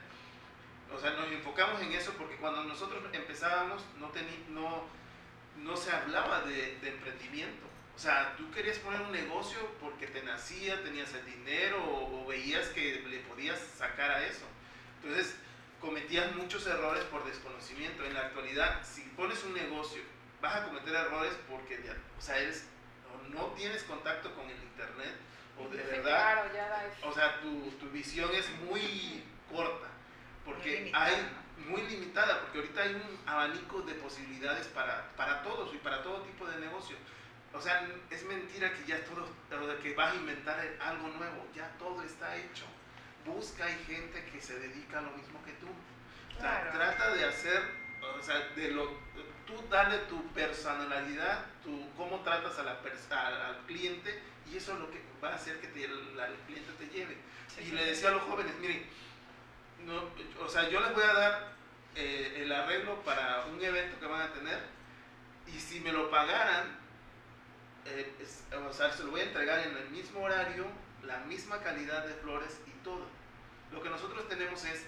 [0.95, 4.85] O sea, nos enfocamos en eso porque cuando nosotros empezábamos no, teni- no,
[5.59, 7.67] no se hablaba de, de emprendimiento.
[7.95, 12.27] O sea, tú querías poner un negocio porque te nacía, tenías el dinero o, o
[12.27, 14.47] veías que le podías sacar a eso.
[15.03, 15.37] Entonces,
[15.81, 18.05] cometías muchos errores por desconocimiento.
[18.05, 20.03] En la actualidad, si pones un negocio,
[20.41, 22.67] vas a cometer errores porque ya, o sea, eres,
[23.13, 25.15] o no tienes contacto con el internet
[25.59, 29.89] o de Sí, verdad claro, ya o sea, tu, tu visión es muy corta,
[30.45, 31.29] porque Muy limitada, hay
[31.69, 36.23] muy limitada, porque ahorita hay un abanico de posibilidades para, para todos y para todo
[36.23, 36.97] tipo de negocio.
[37.55, 39.29] O sea, es mentira que ya todo,
[39.81, 42.65] que vas a inventar algo nuevo, ya todo está hecho.
[43.25, 45.67] Busca, hay gente que se dedica a lo mismo que tú.
[46.37, 46.73] O sea, Claro.
[46.73, 47.63] trata de hacer,
[48.19, 48.87] o sea, de lo,
[49.47, 54.21] tú dale tu personalidad, tu, cómo tratas a la a- al cliente
[54.53, 57.17] y eso es lo que va a hacer que te- la- el cliente te lleve.
[57.61, 58.85] y le decía a los jóvenes, miren,
[59.87, 60.11] no,
[60.45, 61.53] o sea, yo les voy a dar
[61.95, 64.59] eh, el arreglo para un evento que van a tener
[65.47, 66.77] y si me lo pagaran,
[67.87, 70.67] eh, es- o sea, se lo voy a entregar en el mismo horario,
[71.03, 73.07] la misma calidad de flores y todo.
[73.73, 74.85] Lo que nosotros tenemos es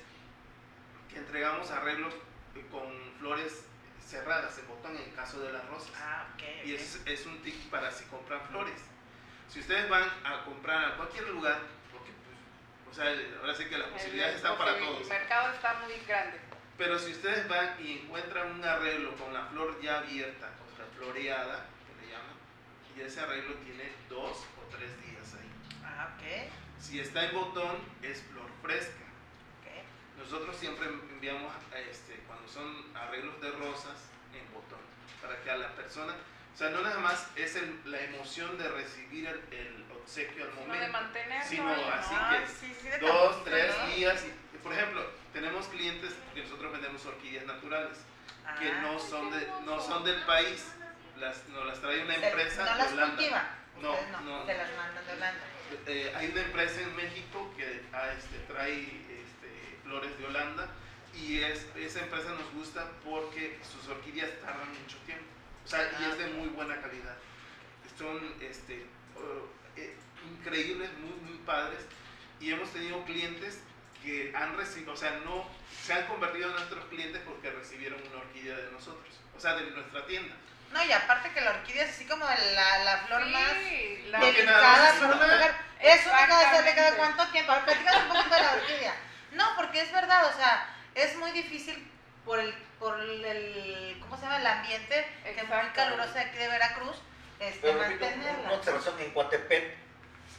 [1.11, 2.15] que entregamos arreglos
[2.55, 3.65] eh, con flores
[4.05, 5.91] cerradas en botón en el caso de las rosas.
[5.97, 6.43] Ah, ok.
[6.67, 6.81] Y ok.
[6.81, 8.81] es, es un tip para si compran flores.
[9.49, 11.61] Si ustedes van a comprar a cualquier lugar,
[11.93, 15.03] porque pues, o sea, ahora sí que las posibilidades están para todos.
[15.03, 16.41] El mercado está muy grande.
[16.79, 20.85] Pero si ustedes van y encuentran un arreglo con la flor ya abierta, o sea,
[20.97, 21.65] floreada,
[22.97, 25.51] y ese arreglo tiene dos o tres días ahí.
[25.85, 26.51] Ah, ok.
[26.83, 29.05] Si está en botón, es flor fresca.
[29.61, 30.19] ok.
[30.23, 31.53] Nosotros siempre enviamos,
[31.91, 33.97] este, cuando son arreglos de rosas,
[34.33, 34.81] en botón,
[35.23, 36.15] para que a la persona,
[36.55, 40.51] o sea, no nada más es el- la emoción de recibir el, el obsequio al
[40.53, 41.93] Sino de momento, mantenerlo sino ahí, ¿no?
[41.95, 43.87] así Ah, que sí, sí, dos, tres ¿no?
[43.95, 44.25] días.
[44.55, 47.99] Y, por ejemplo, tenemos clientes que nosotros vendemos orquídeas naturales,
[48.59, 50.65] que Ah, no son, de, no son del país,
[51.19, 53.17] las, nos las trae una empresa no de las Holanda.
[53.17, 53.49] cultiva.
[53.81, 54.47] No, no, no.
[54.47, 55.45] Se las mandan de Holanda.
[55.87, 60.69] Eh, hay una empresa en México que ah, este, trae este, flores de Holanda
[61.15, 65.25] y es, esa empresa nos gusta porque sus orquídeas tardan mucho tiempo.
[65.65, 67.17] O sea, y Ah, es de muy buena calidad.
[67.99, 69.97] Son este, oh, eh,
[70.31, 71.81] increíbles, muy, muy padres.
[72.41, 73.61] Y hemos tenido clientes
[74.05, 75.49] que han recibido, o sea, no
[75.83, 79.71] se han convertido en nuestros clientes porque recibieron una orquídea de nosotros, o sea, de
[79.71, 80.37] nuestra tienda.
[80.73, 83.53] No, y aparte que la orquídea es así como la, la flor Sí, más
[84.11, 85.55] la- delicada más para es una una- mujer.
[85.81, 87.53] Es única de cada cuánto tiempo.
[87.53, 88.95] A ver, platícanos un poquito de la orquídea.
[89.33, 91.91] No, porque es verdad, o sea, es muy difícil
[92.25, 94.39] por el, por el, ¿cómo se llama?
[94.39, 96.97] El ambiente, que es muy caluroso de aquí de Veracruz,
[97.41, 98.41] este, Pero mantenerla.
[98.45, 99.77] una observación en Coatepec,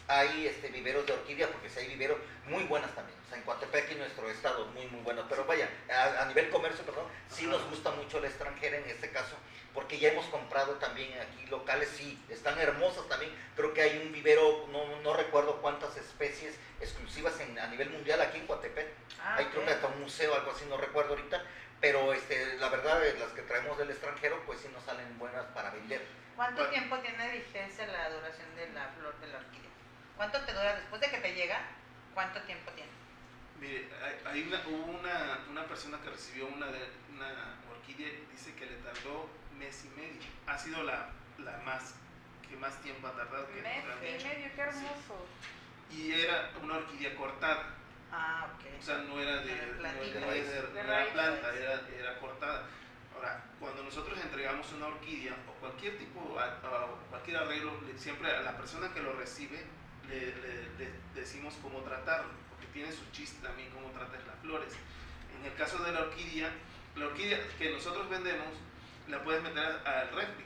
[0.08, 3.18] hay este, viveros de orquídea, porque si hay viveros muy buenas también.
[3.26, 5.26] O sea, en Coatepec y nuestro estado, muy, muy buenos.
[5.30, 9.12] Pero vaya, a, a nivel comercio, perdón, sí nos gusta mucho la extranjera en este
[9.12, 9.36] caso,
[9.74, 13.32] porque ya hemos comprado también aquí locales, sí, están hermosas también.
[13.56, 18.22] Creo que hay un vivero, no, no recuerdo cuántas especies exclusivas en, a nivel mundial
[18.22, 18.88] aquí en Coatepec.
[19.22, 21.44] Ah, hay creo que hasta un museo, algo así, no recuerdo ahorita.
[21.82, 25.46] Pero este, la verdad, eh, las que traemos del extranjero, pues sí nos salen buenas
[25.48, 26.02] para vender.
[26.36, 26.72] ¿Cuánto Bueno.
[26.72, 29.67] tiempo tiene vigencia la duración de la flor de la orquídea?
[30.18, 31.60] ¿Cuánto te dura después de que te llega?
[32.14, 32.90] ¿Cuánto tiempo tiene?
[33.60, 33.88] Mire,
[34.26, 36.80] hay, una, hubo una, una persona que recibió una, de,
[37.16, 40.22] una orquídea, dice que le tardó mes y medio.
[40.48, 41.96] Ha sido la, la más,
[42.50, 43.48] que más tiempo ha tardado.
[43.48, 45.28] Que Mes y realmente- medio, qué hermoso.
[45.92, 47.74] Y era una orquídea cortada,
[48.12, 48.66] Ah, ok.
[48.80, 52.20] o sea, no era de, De no era de- de- De la planta, era, era
[52.20, 52.64] cortada.
[53.16, 58.42] Ahora, cuando nosotros entregamos una orquídea o cualquier tipo, a- a- cualquier arreglo, siempre a
[58.42, 59.66] la persona que lo recibe
[60.10, 64.74] le, le- le decimos cómo tratarlo, porque tiene su chiste también cómo tratas las flores.
[65.40, 66.50] En el caso de la orquídea,
[66.96, 68.48] la orquídea que nosotros vendemos
[69.08, 70.46] la puedes meter al refri,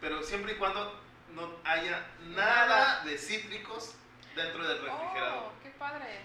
[0.00, 1.00] pero siempre y cuando
[1.34, 3.94] no haya nada de cítricos
[4.34, 5.44] dentro del refrigerador.
[5.44, 6.20] Oh, qué padre.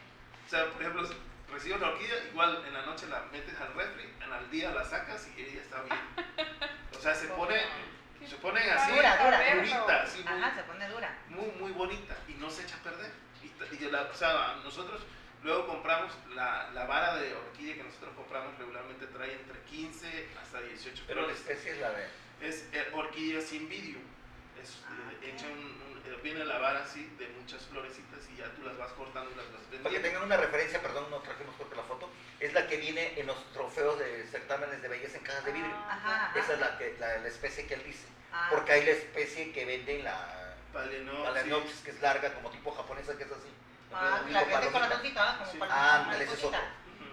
[0.46, 1.08] O sea, por ejemplo,
[1.52, 4.84] recibes la orquídea, igual en la noche la metes al refri, en el día la
[4.84, 6.00] sacas y ella está bien.
[6.98, 7.56] O sea, se pone,
[8.30, 9.56] Se ponen así, Dura, dura.
[9.56, 11.18] durita, así muy, Ajá, se pone dura.
[11.30, 13.12] muy, muy bonita y no se echa a perder.
[13.44, 15.02] Y, y la- o sea, nosotros
[15.44, 20.62] luego compramos la, la vara de orquídea que nosotros compramos regularmente trae entre 15 hasta
[20.62, 21.40] 18 Pero la flores.
[21.42, 22.08] especie es la de...
[22.42, 24.00] Es eh, orquídea sin vidrio.
[24.62, 28.46] Es, Ah, eh, hecha un, un- viene la vara así de muchas florecitas y ya
[28.56, 30.08] tú las vas cortando y las vas Para que vendiendo.
[30.08, 33.28] tengan una referencia, perdón, no trajimos creo que la foto, es la que viene en
[33.28, 35.76] los trofeos de certámenes de belleza en cajas de vidrio.
[35.76, 36.40] Ajá, ajá.
[36.40, 38.06] Esa es la, que, la, la especie que él dice.
[38.34, 40.56] Ah, Porque hay la especie que venden la.
[40.74, 43.50] Phalaenopsis, que es larga, como tipo japonesa, que es así.
[43.94, 44.72] ah, la que es palomita.
[44.80, 45.36] corazoncito, ¿ah?
[45.40, 45.58] Como Sí.
[45.58, 45.74] para
[46.06, 46.60] Ah, ese es otro.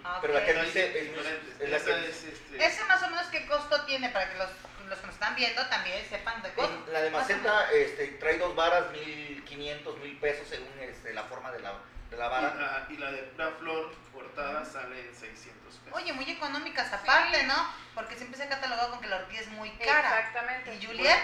[0.04, 3.26] Ah, Pero la que él dice es, la que es, este, ¿Ese más o menos
[3.28, 4.48] qué costo tiene para que los,
[4.88, 6.48] los que nos están viendo también sepan de?
[6.56, 11.50] En La de maceta este, trae dos varas, 1500, 1000 pesos según este, la forma
[11.52, 11.72] de la,
[12.10, 12.54] de la y, vara.
[12.54, 15.92] la, y la de pura flor cortada sale en 600 pesos.
[15.92, 17.54] Oye, muy económicas aparte, ¿no?
[17.94, 20.18] Porque siempre se ha catalogado con que la orquídea es muy cara.
[20.20, 20.74] Exactamente.
[20.76, 21.18] Y Juliet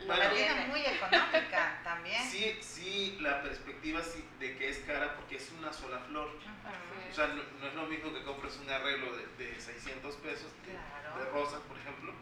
[0.00, 0.34] Lo la Bueno.
[0.34, 2.22] tiene muy económica también.
[2.28, 6.30] Sí, sí, la perspectiva sí de que es cara porque es una sola flor.
[7.10, 10.46] O sea, no, no es lo mismo que compres un arreglo de, de 600 pesos
[10.66, 11.18] de, Claro.
[11.24, 12.14] de rosas, por ejemplo,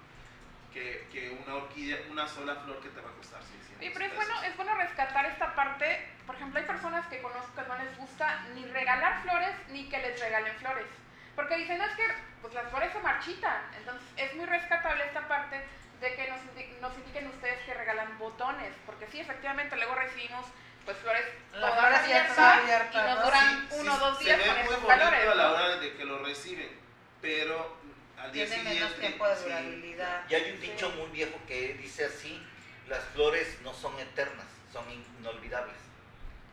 [0.72, 4.04] que, que una orquídea, una sola flor que te va a costar 600 Oye, pero
[4.06, 6.08] es bueno, es bueno rescatar esta parte.
[6.26, 9.98] Por ejemplo, hay personas que conozco que no les gusta ni regalar flores ni que
[9.98, 10.86] les regalen flores.
[11.34, 12.06] Porque dicen, no, es que
[12.42, 13.62] pues, las flores se marchitan.
[13.78, 15.64] Entonces, es muy rescatable esta parte
[16.00, 16.40] de que nos,
[16.80, 18.74] nos indiquen ustedes que regalan botones.
[18.86, 20.44] Porque sí, efectivamente, luego recibimos
[20.84, 23.24] pues flores La todas abiertas abierta, y nos ¿no?
[23.24, 25.28] duran Sí, uno o sí, dos se días ve con muy esos bonito valores.
[25.28, 25.50] a la ¿no?
[25.54, 26.70] hora de que lo reciben,
[27.20, 27.76] pero
[28.22, 30.22] al día Tiene menos tiempo de sí, durabilidad.
[30.28, 32.40] Y hay un dicho muy viejo que dice así,
[32.88, 34.84] las flores no son eternas, son
[35.18, 35.76] inolvidables.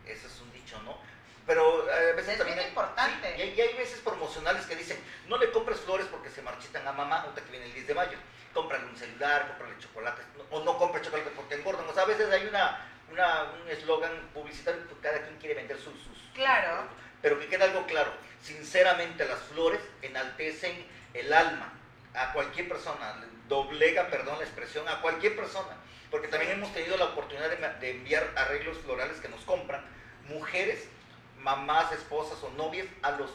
[0.06, 0.98] Ese es un dicho, ¿no?
[1.46, 2.56] Pero eh, a veces Es también...
[2.56, 3.32] bien hay- importante.
[3.34, 6.42] sí, y, hay, y hay veces promocionales que dicen, no le compres flores porque se
[6.42, 8.18] marchitan a mamá, ahorita que viene el 10 de mayo.
[8.54, 11.86] Cómprale un celular, cómprale chocolate, o no compre chocolate porque engordan.
[11.88, 15.76] O sea, a veces hay una, una, un eslogan publicitario que cada quien quiere vender
[15.76, 16.18] sus, sus...
[16.34, 16.82] Claro.
[17.22, 21.72] Pero que quede algo claro, sinceramente las flores enaltecen el alma
[22.14, 25.76] a cualquier persona, le doblega, perdón la expresión, a cualquier persona.
[26.10, 29.84] Porque también hemos tenido la oportunidad de, de enviar arreglos florales que nos compran
[30.28, 30.88] mujeres,
[31.40, 33.30] mamás, esposas o novias a los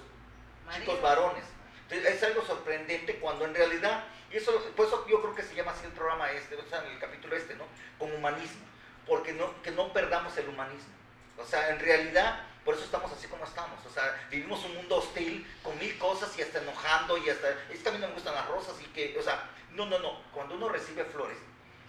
[0.71, 1.01] chicos Marido.
[1.01, 1.43] varones.
[1.83, 5.55] Entonces, es algo sorprendente cuando en realidad, y eso, por eso yo creo que se
[5.55, 7.65] llama así el programa este, o sea, en el capítulo este, ¿no?
[7.99, 8.65] Con humanismo,
[9.05, 10.93] porque no, que no perdamos el humanismo.
[11.37, 13.79] O sea, en realidad, por eso estamos así como estamos.
[13.85, 17.79] O sea, vivimos un mundo hostil con mil cosas y hasta enojando y hasta, es
[17.79, 20.21] que a mí no me gustan las rosas y que, o sea, no, no, no,
[20.31, 21.37] cuando uno recibe flores,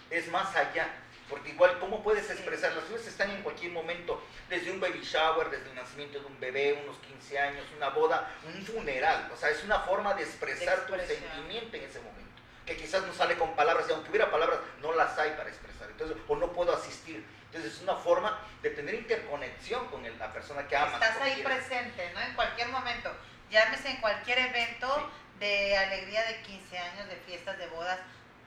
[0.09, 0.89] es más allá.
[1.29, 2.73] Porque igual, ¿cómo puedes expresar?
[2.73, 6.39] Las flores están en cualquier momento, desde un baby shower, desde el nacimiento de un
[6.39, 9.31] bebé, unos 15 años, una boda, un funeral.
[9.33, 12.41] O sea, es una forma de expresar tu sentimiento en ese momento.
[12.63, 15.89] Que quizás no sale con palabras, y aunque hubiera palabras, no las hay para expresar.
[15.89, 17.25] Entonces, o no puedo asistir.
[17.55, 20.95] Entonces, es una forma de tener interconexión con el- la persona que amas.
[20.95, 22.19] Estás ahí presente, ¿no?
[22.19, 23.15] En cualquier momento.
[23.49, 27.97] Llámese en cualquier evento de alegría de 15 años, de fiestas, de bodas.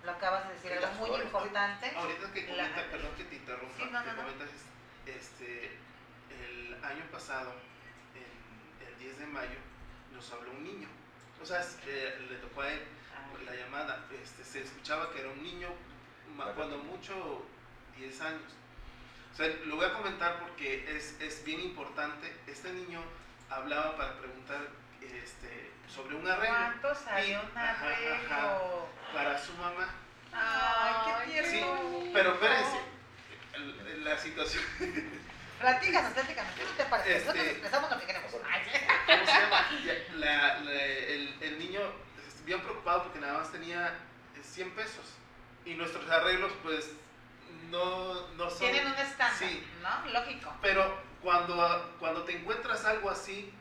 [0.04, 1.24] Lo acabas de decir, algo muy flores.
[1.24, 1.90] importante.
[1.96, 4.16] Ahorita que La- comenta, perdón que te interrumpa, Sí, no, no, que no.
[4.18, 4.48] comentas,
[5.06, 5.78] este,
[6.44, 7.54] el año pasado,
[8.14, 9.58] en el 10 de mayo,
[10.12, 10.88] nos habló un niño.
[11.42, 12.82] O sea, es- eh, le tocó a él
[13.46, 15.70] la llamada, este, se escuchaba que era un niño,
[16.54, 17.46] cuando mucho
[17.96, 18.52] 10 años.
[19.38, 22.34] Sea, lo voy a comentar porque es, es bien importante.
[22.48, 23.00] Este niño
[23.48, 24.58] hablaba para preguntar
[25.00, 26.56] este, sobre un arreglo.
[26.56, 28.34] ¿Cuánto salió un ajá, arreglo?
[28.34, 28.58] ajá,
[29.14, 29.94] para su mamá.
[30.32, 31.50] Ay, qué tierno.
[32.02, 32.78] Sí, pero espérense,
[34.02, 34.64] la situación,
[35.60, 36.52] Platícanos, platícanos.
[36.54, 37.10] ¿Qué te parece?
[37.16, 38.32] Este- Nosotros expresamos lo que queremos.
[38.50, 38.78] Ay, sí.
[39.06, 39.68] ¿cómo se llama?
[40.16, 41.80] La- la- el, el niño
[42.44, 43.88] bien preocupado porque nada más tenía
[44.36, 45.04] eh, 100 pesos
[45.64, 46.90] y nuestros arreglos pues
[47.70, 48.58] no, no son...
[48.58, 49.64] Tienen un estándar, Sí.
[49.82, 50.10] ¿no?
[50.12, 50.54] Lógico.
[50.62, 53.52] Pero cuando, cuando te encuentras algo así,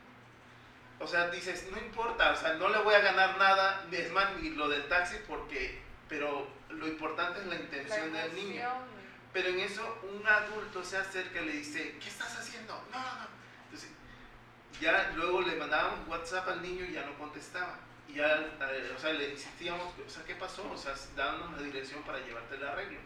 [1.00, 4.36] o sea, dices, no importa, o sea, no le voy a ganar nada, es más,
[4.36, 8.68] ni lo del taxi, porque, pero lo importante es la La intención del niño.
[9.32, 12.74] Pero en eso un adulto se acerca y le dice, ¿qué estás haciendo?
[12.90, 13.26] No, no, no.
[13.64, 13.90] Entonces,
[14.80, 17.78] ya luego le mandábamos WhatsApp al niño y ya no contestaba.
[18.08, 20.68] Y ya, eh, o sea, le insistíamos, o sea, ¿qué pasó?
[20.70, 22.98] O sea, dándonos la dirección para llevarte el arreglo.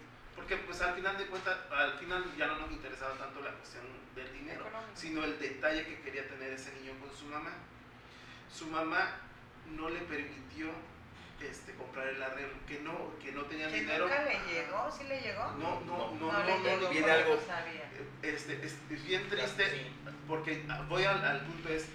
[0.43, 3.85] Porque pues al final de cuentas, al final ya no nos interesaba tanto la cuestión
[4.17, 4.91] del dinero, Económico.
[4.97, 7.51] sino el detalle que quería tener ese niño con su mamá.
[8.53, 9.19] Su mamá
[9.71, 10.69] no le permitió
[11.41, 14.07] este, comprar el arreglo, que no, que no tenía ¿Que dinero.
[14.09, 14.91] nunca le llegó?
[14.91, 15.45] ¿Sí le llegó?
[15.53, 17.89] No, no, no, No, no, le no, llegó, no, viene algo- sabía.
[18.23, 19.93] este, es, bien triste Sí.
[20.27, 21.87] porque voy al, al punto es,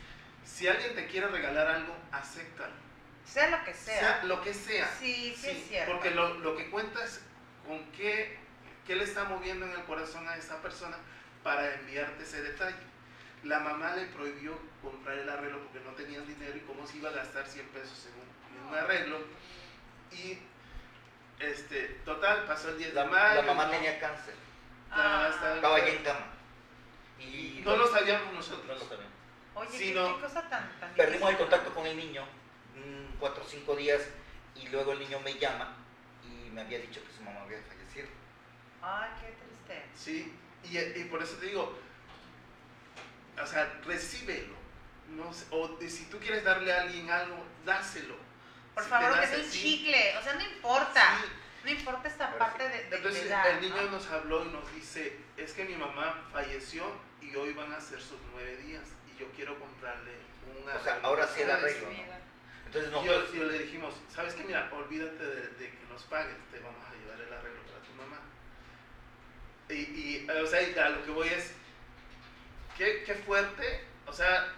[0.46, 2.74] si alguien te quiere regalar algo, acéptalo.
[3.26, 4.24] Sea lo que Sea, sea.
[4.24, 4.88] lo que sea.
[5.00, 5.92] Sí, sí, es cierto.
[5.92, 7.22] Porque lo, lo que cuenta es
[7.68, 8.38] con qué,
[8.86, 10.98] qué le está moviendo en el corazón a esa persona
[11.44, 12.78] para enviarte ese detalle.
[13.44, 17.10] La mamá le prohibió comprar el arreglo porque no tenían dinero y cómo se iba
[17.10, 19.20] a gastar 100 pesos en un, en un arreglo.
[20.12, 20.40] Y,
[21.40, 23.42] este, total, pasó el 10 La, de mayo.
[23.42, 23.72] la mamá ¿no?
[23.72, 24.34] tenía cáncer,
[24.90, 26.26] Ya estaba- en cama.
[27.20, 28.66] Y No lo sabíamos nosotros.
[28.66, 29.14] no lo sabíamos.
[29.56, 30.16] Oye, qué, no.
[30.16, 32.24] qué cosa tan, tan Perdimos el contacto con el niño
[32.76, 34.02] mm, cuatro o cinco días
[34.56, 35.76] y luego el niño me llama
[36.58, 38.08] me había dicho que su mamá había fallecido.
[38.82, 39.86] Ay, qué triste.
[39.96, 41.78] Sí, y, y por eso te digo,
[43.42, 44.56] o sea, recíbelo.
[45.10, 48.16] No sé, o de- si tú quieres darle a alguien algo, dáselo.
[48.74, 50.18] Por Si favor, que sea un chicle.
[50.18, 51.20] O sea, no importa.
[51.22, 51.32] sí.
[51.64, 53.92] No importa esta Pero parte de, de, Entonces de dar, el niño ¿no?
[53.92, 56.86] nos habló y nos dice, es que mi mamá falleció
[57.22, 60.14] y hoy van a ser sus nueve días y yo quiero comprarle
[60.50, 61.08] un O sea, arreglo".
[61.08, 61.98] ahora sí el arreglo, ¿no?
[62.68, 64.44] Entonces Y nosotros, yo, yo le dijimos, ¿sabes qué?
[64.44, 67.94] Mira, olvídate de, de que nos pagues, te vamos a llevar el arreglo para tu
[67.94, 68.20] mamá.
[69.70, 71.54] Y, y, o sea, y a lo que voy es,
[72.78, 74.54] qué, qué fuerte, o sea,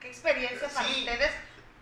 [0.00, 1.00] ¿Qué experiencia para Sí.
[1.00, 1.32] ustedes?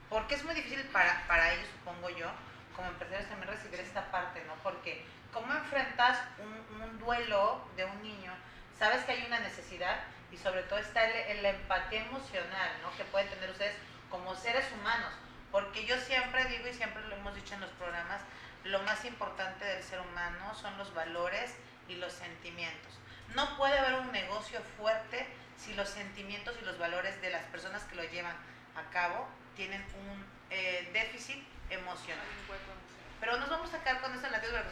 [0.09, 2.27] Porque es muy difícil para, para ellos, supongo yo,
[2.75, 4.55] como empresarios también recibir esta parte, ¿no?
[4.63, 8.33] Porque ¿cómo enfrentas un, un duelo de un niño?
[8.79, 10.01] Sabes que hay una necesidad
[10.33, 12.97] y sobre todo está el, el empatía emocional, ¿no?
[12.97, 13.77] Que pueden tener ustedes
[14.11, 15.13] como seres humanos.
[15.51, 18.21] Porque yo siempre digo y siempre lo hemos dicho en los programas,
[18.65, 21.55] lo más importante del ser humano son los valores
[21.89, 22.99] y los sentimientos.
[23.35, 27.83] No puede haber un negocio fuerte si los sentimientos y los valores de las personas
[27.85, 28.37] que lo llevan
[28.77, 32.25] a cabo tienen un eh, déficit emocional.
[33.21, 34.63] Pero nos vamos a quedar con esto en la tierra.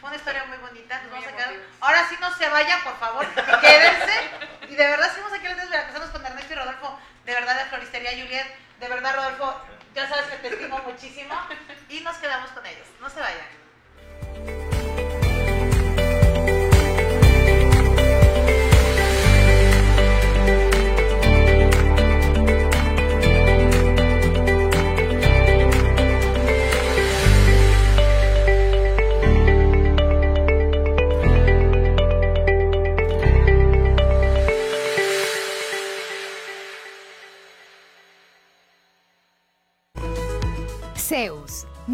[0.00, 1.02] Fue una historia muy bonita.
[1.02, 1.54] Nos Muy vamos a quedar.
[1.80, 3.26] Ahora sí no se vayan, por favor.
[3.60, 4.30] Quédense.
[4.68, 6.98] Y de verdad seguimos aquí en tierras Veracruzanos con Ernesto y Rodolfo.
[7.24, 8.46] De verdad, de Floristería Juliet.
[8.78, 9.60] De verdad, Rodolfo.
[9.94, 11.34] Ya sabes que te estimo muchísimo.
[11.88, 12.87] Y nos quedamos con ellos.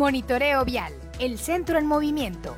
[0.04, 2.54] Monitoreo Vial, el centro en movimiento.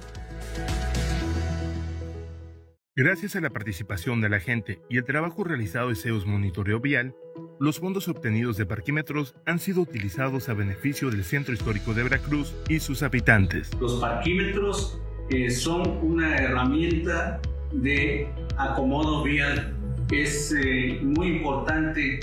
[2.96, 7.14] Gracias a la participación de la gente y el trabajo realizado de CEUS Monitoreo Vial,
[7.60, 12.52] los fondos obtenidos de parquímetros han sido utilizados a beneficio del Centro Histórico de Veracruz
[12.68, 13.70] y sus habitantes.
[13.80, 17.40] Los parquímetros eh, son una herramienta
[17.70, 19.72] de acomodo vial.
[20.10, 22.18] Es eh, muy importante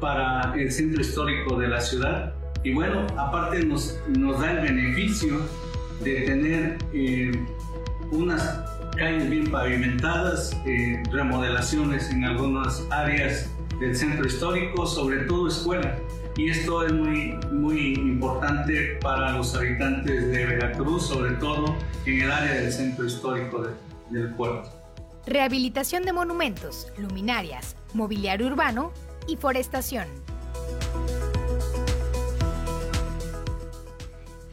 [0.00, 2.37] para el centro histórico de la ciudad.
[2.64, 5.40] Y bueno, aparte nos, nos da el beneficio
[6.02, 7.32] de tener eh,
[8.10, 8.60] unas
[8.96, 13.48] calles bien pavimentadas, eh, remodelaciones en algunas áreas
[13.80, 15.96] del centro histórico, sobre todo escuela.
[16.36, 22.30] Y esto es muy, muy importante para los habitantes de Veracruz, sobre todo en el
[22.30, 23.74] área del centro histórico de-
[24.10, 24.68] del puerto.
[25.26, 28.92] Rehabilitación de monumentos, luminarias, mobiliario urbano
[29.26, 30.06] y forestación.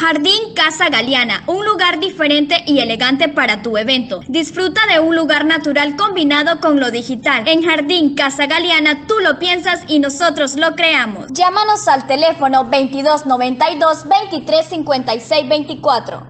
[0.00, 4.20] Jardín Casa Galeana, un lugar diferente y elegante para tu evento.
[4.28, 7.46] Disfruta de un lugar natural combinado con lo digital.
[7.46, 11.26] En Jardín Casa Galeana tú lo piensas y nosotros lo creamos.
[11.32, 16.29] Llámanos al teléfono 2292 2356 24.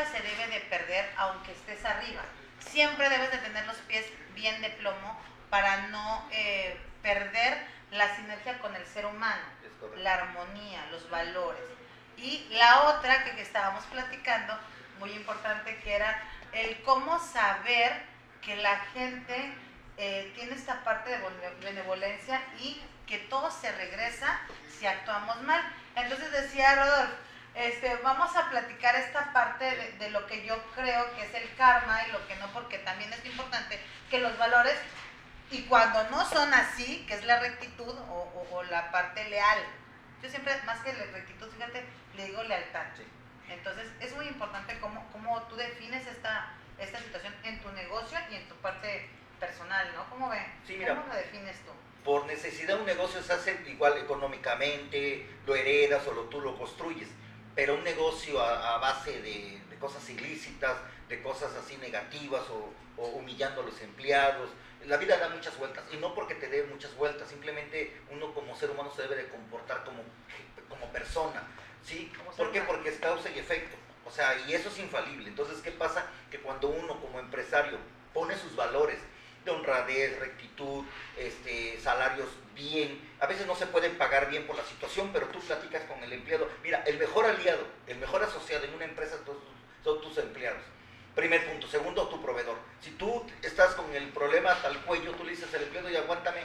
[0.00, 2.22] Nunca se debe de perder aunque estés arriba.
[2.60, 8.58] Siempre debes de tener los pies bien de plomo para no eh, perder la sinergia
[8.58, 9.42] con el ser humano,
[9.98, 11.62] la armonía, los valores.
[12.16, 14.58] Y la otra que, estábamos platicando,
[14.98, 16.22] muy importante, que era
[16.52, 18.02] el cómo saber
[18.42, 19.54] que la gente
[19.96, 21.18] eh, tiene esta parte de
[21.62, 24.38] benevolencia y que todo se regresa
[24.78, 25.62] si actuamos mal.
[25.96, 27.16] Entonces decía Rodolfo,
[27.54, 31.54] este, vamos a platicar esta parte de, de, lo que yo creo que es el
[31.56, 33.78] karma y lo que no, porque también es importante
[34.08, 34.76] que los valores
[35.50, 39.58] y cuando no son así, que es la rectitud o, la parte leal.
[40.22, 41.84] Yo siempre, más que la rectitud, fíjate,
[42.16, 42.86] le digo lealtad.
[43.48, 48.36] Entonces, es muy importante cómo, cómo tú defines esta, esta situación en tu negocio y
[48.36, 49.08] en tu parte
[49.40, 50.08] personal, ¿no?
[50.08, 50.86] ¿Cómo ven?
[50.86, 51.72] ¿Cómo lo defines tú?
[52.04, 57.08] Por necesidad un negocio se hace igual económicamente, lo heredas o lo, tú lo construyes
[57.60, 60.78] pero un negocio a, a base de, de cosas ilícitas,
[61.10, 64.48] de cosas así negativas o, o humillando a los empleados.
[64.86, 68.56] La vida da muchas vueltas y no porque te dé muchas vueltas, simplemente uno como
[68.56, 70.02] ser humano se debe de comportar como,
[70.70, 71.42] como persona.
[71.84, 72.10] ¿sí?
[72.34, 72.62] ¿Por qué?
[72.62, 73.76] Porque es causa y efecto.
[74.06, 75.28] O sea, y eso es infalible.
[75.28, 76.06] Entonces, ¿qué pasa?
[76.30, 77.76] Que cuando uno como empresario
[78.14, 79.00] pone sus valores
[79.44, 80.84] de honradez, rectitud,
[81.16, 85.40] este, salarios bien, a veces no se pueden pagar bien por la situación, pero tú
[85.40, 86.48] platicas con el empleado.
[86.62, 90.60] Mira, el mejor aliado, el mejor asociado en una empresa son tus- empleados.
[91.14, 91.66] Primer punto.
[91.66, 92.56] Segundo, tu proveedor.
[92.80, 95.96] Si tú estás con el problema hasta el cuello, tú le dices al empleado y
[95.96, 96.40] aguántame,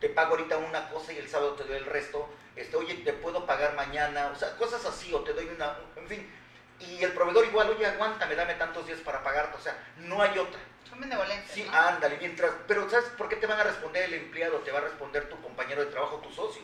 [0.00, 2.28] te pago ahorita una cosa y el sábado te doy el resto.
[2.56, 6.06] Este, oye, te puedo pagar mañana, o sea, cosas así, o te doy una, en
[6.08, 6.30] fin.
[6.80, 10.38] Y el proveedor igual, oye, aguántame, dame tantos días para pagarte, o sea, no hay
[10.38, 10.60] otra.
[10.94, 11.50] Son benevolentes.
[11.50, 11.72] Sí, ¿no?
[11.76, 14.58] ándale, mientras, pero ¿sabes por qué te van a responder el empleado?
[14.58, 16.62] Te va a responder tu compañero de trabajo, tu socio.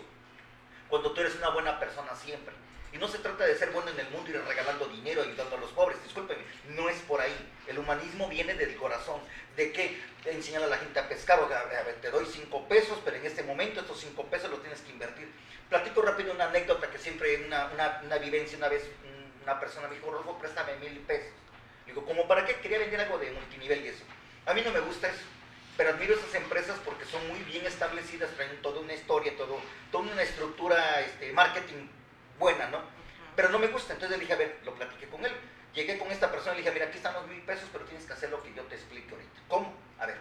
[0.88, 2.54] Cuando tú eres una buena persona siempre.
[2.92, 5.58] Y no se trata de ser bueno en el mundo y regalando dinero, ayudando a
[5.58, 7.34] los pobres, discúlpeme, no es por ahí.
[7.66, 9.20] El humanismo viene del corazón,
[9.56, 12.68] de que enseñar a la gente a pescar, o sea, a ver, te doy cinco
[12.68, 15.28] pesos, pero en este momento estos cinco pesos los tienes que invertir.
[15.68, 18.84] Platico rápido una anécdota que siempre, una, una, una vivencia, una vez
[19.42, 21.32] una persona me dijo, Rolfo, préstame mil pesos.
[21.86, 22.56] Digo, ¿cómo para qué?
[22.56, 24.04] Quería vender algo de multinivel y eso.
[24.46, 25.22] A mí no me gusta eso,
[25.76, 29.60] pero admiro esas empresas porque son muy bien establecidas, traen toda una historia, todo,
[29.92, 31.88] toda una estructura, este, marketing
[32.38, 32.80] buena, ¿no?
[33.36, 35.32] Pero no me gusta, entonces le dije, a ver, lo platiqué con él.
[35.74, 38.04] Llegué con esta persona y le dije, mira, aquí están los mil pesos, pero tienes
[38.04, 39.40] que hacer lo que yo te explique ahorita.
[39.46, 39.72] ¿Cómo?
[40.00, 40.16] A ver,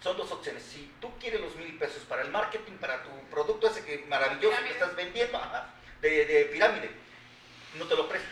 [0.00, 0.62] son dos opciones.
[0.62, 4.56] Si tú quieres los mil pesos para el marketing, para tu producto ese que maravilloso
[4.62, 6.90] que estás vendiendo, ajá, de, de pirámide,
[7.74, 8.28] no te lo presto.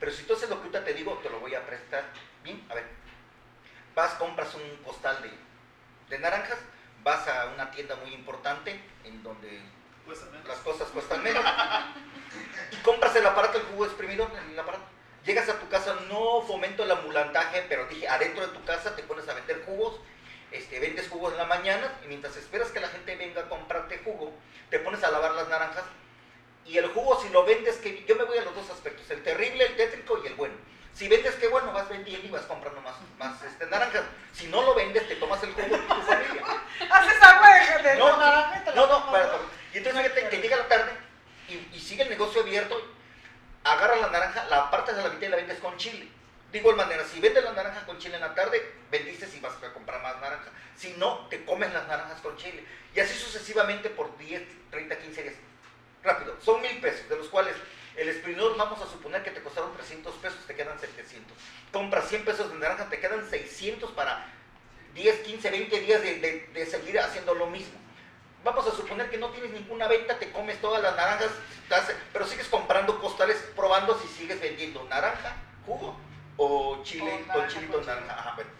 [0.00, 2.04] Pero si tú haces lo que ahorita te digo, te lo voy a prestar.
[2.42, 2.84] Bien, a ver,
[3.94, 5.30] vas, compras un costal de,
[6.08, 6.58] de naranjas,
[7.02, 9.60] vas a una tienda muy importante en donde
[10.46, 11.44] las cosas cuestan menos.
[12.70, 14.84] y compras el aparato, el jugo exprimidor, el aparato.
[15.24, 19.04] Llegas a tu casa, no fomento el amulantaje, pero dije, adentro de tu casa te
[19.04, 20.00] pones a vender jugos,
[20.50, 23.98] este, vendes jugos en la mañana y mientras esperas que la gente venga a comprarte
[23.98, 24.32] jugo,
[24.68, 25.84] te pones a lavar las naranjas
[26.66, 29.22] y el jugo si lo vendes, que yo me voy a los dos aspectos, el
[29.22, 30.01] terrible, el tétrico.
[31.02, 34.04] Si vendes que bueno, vas vendiendo y vas comprando más, más este, naranjas.
[34.32, 36.44] Si no lo vendes, te tomas el jugo y tu familia.
[36.88, 37.48] Haces agua
[37.82, 39.38] de, de No, naranja no, no, tomas, para-
[39.74, 40.92] y entonces fíjate que llega la tarde
[41.48, 42.80] y, y sigue el negocio abierto,
[43.64, 46.06] agarras la naranja, la partes a la mitad y la vendes con chile.
[46.52, 49.54] De igual manera, si vendes la naranja con chile en la tarde, bendices y vas
[49.60, 50.50] a comprar más naranja.
[50.76, 52.64] Si no, te comes las naranjas con chile.
[52.94, 54.40] Y así sucesivamente por 10,
[54.70, 55.34] 30, 15 días.
[56.04, 57.56] Rápido, son mil pesos, de los cuales
[57.96, 61.36] el exprimidor vamos a suponer que te costaron 300 pesos, te quedan 700.
[61.72, 64.26] Compras 100 pesos de naranja, te quedan 600 para
[64.94, 67.78] 10, 15, 20 días de, de- de seguir haciendo lo mismo.
[68.44, 71.30] Vamos a suponer que no tienes ninguna venta, te comes todas las naranjas,
[71.62, 75.36] estás- pero sigues comprando costales, probando si sigues vendiendo naranja,
[75.66, 75.96] jugo
[76.36, 78.12] o chile, O o naranja chilito con naranja.
[78.18, 78.50] Ajá, bueno.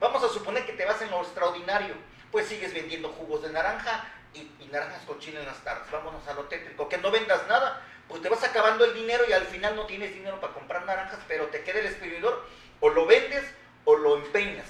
[0.00, 1.94] Vamos a suponer que te vas en lo extraordinario,
[2.32, 5.90] pues sigues vendiendo jugos de naranja y, y naranjas con chile en las tardes.
[5.90, 9.32] Vámonos a lo tétrico, que no vendas nada, pues te vas acabando el dinero y
[9.32, 12.44] al final no tienes dinero para comprar naranjas, pero te queda el exprimidor,
[12.80, 13.44] o lo vendes
[13.84, 14.66] o lo empeñas.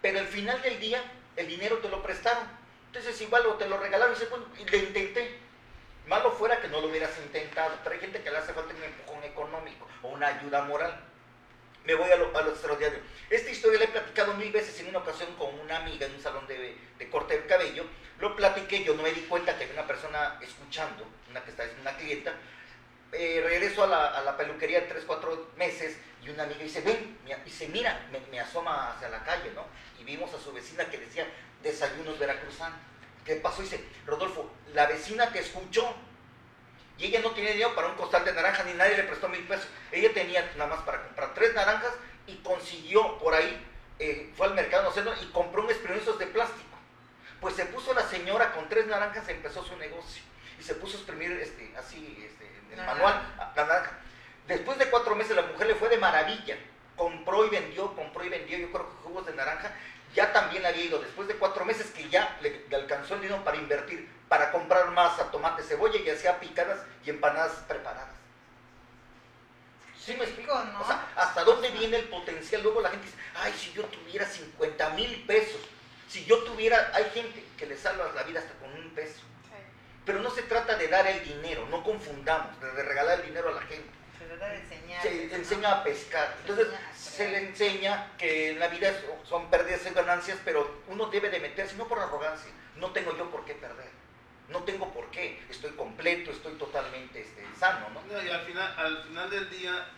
[0.00, 1.02] Pero al final del día,
[1.34, 2.44] el dinero te lo prestaron.
[2.86, 5.38] Entonces igual o te lo regalaron y dices, bueno, y le intenté.
[6.06, 8.82] Malo fuera que no lo hubieras intentado, pero hay gente que le hace falta un
[8.82, 11.04] empujón económico o una ayuda moral.
[11.84, 13.00] Me voy a lo, a lo extraordinario.
[13.28, 16.22] Esta historia la he platicado mil veces en una ocasión con una amiga en un
[16.22, 17.84] salón de, de corte de cabello.
[18.20, 21.64] Lo platiqué, yo no me di cuenta que había una persona escuchando, una que está
[21.80, 22.34] una clienta.
[23.12, 27.66] Eh, regreso a la, peluquería tres, cuatro meses y una amiga dice, ven, me- dice,
[27.68, 29.64] mira, me, asoma hacia la calle, ¿no?
[29.98, 31.26] Y vimos a su vecina que decía,
[31.62, 32.78] desayunos veracruzanos.
[33.24, 33.62] ¿Qué pasó?
[33.62, 35.94] Dice, Rodolfo, la vecina te escuchó
[36.98, 39.46] y ella no tenía dinero para un costal de naranja ni nadie le prestó mil
[39.46, 39.68] pesos.
[39.90, 41.92] Ella tenía nada más para comprar tres naranjas
[42.26, 43.64] y consiguió por ahí,
[43.98, 46.76] eh, fue al mercado, no y compró un de plástico.
[47.40, 50.22] Pues se puso la señora con tres naranjas, empezó su negocio
[50.58, 53.98] y se puso a exprimir este, así este, en el manual la naranja.
[54.46, 56.56] Después de cuatro meses la mujer le fue de maravilla.
[56.96, 59.72] Compró y vendió, compró y vendió, yo creo que jugos de naranja.
[60.14, 63.44] Ya también había ido, después de cuatro meses que ya le, le alcanzó el dinero
[63.44, 68.08] para invertir, para comprar masa, tomate, cebolla y hacía picadas y empanadas preparadas.
[70.08, 70.54] ¿Sí me explico?
[70.72, 70.80] ¿no?
[70.80, 72.62] O sea, ¿hasta dónde viene el potencial?
[72.62, 75.60] Luego la gente dice, ay, si yo tuviera 50 mil pesos,
[76.08, 79.20] si yo tuviera, hay gente que le salva la vida hasta con un peso.
[80.08, 83.52] Pero no se trata de dar el dinero, no confundamos, de regalar el dinero a
[83.52, 83.90] la gente.
[84.18, 85.02] Se trata de enseñar.
[85.02, 86.34] Se enseña a pescar.
[86.40, 88.90] Entonces se le enseña que en la vida
[89.24, 93.28] son- pérdidas y ganancias, pero uno debe de meterse, no por arrogancia, no tengo yo
[93.30, 93.90] por qué perder.
[94.48, 98.00] No tengo por qué, estoy completo, estoy totalmente este, sano, ¿no?
[98.10, 99.88] No, y al final, al final del día,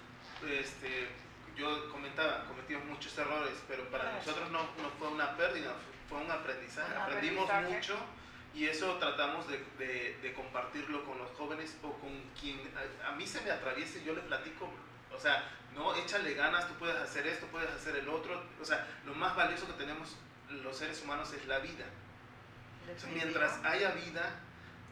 [0.50, 1.06] este,
[1.54, 5.72] yo comentaba, cometimos muchos errores, pero para nosotros no, no fue una pérdida,
[6.08, 6.92] fue un aprendizaje.
[6.96, 7.92] Un Aprendimos aprendizaje.
[7.92, 8.04] mucho
[8.54, 12.58] y eso tratamos de, de- de compartirlo con los jóvenes o con quien
[13.02, 14.68] a, a mí se me atraviese, yo le platico,
[15.14, 18.86] o sea, no, échale ganas, tú puedes hacer esto, puedes hacer el otro, o sea,
[19.04, 20.16] lo más valioso que tenemos
[20.50, 21.84] los seres humanos es la vida.
[22.96, 24.40] O sea, mientras haya vida,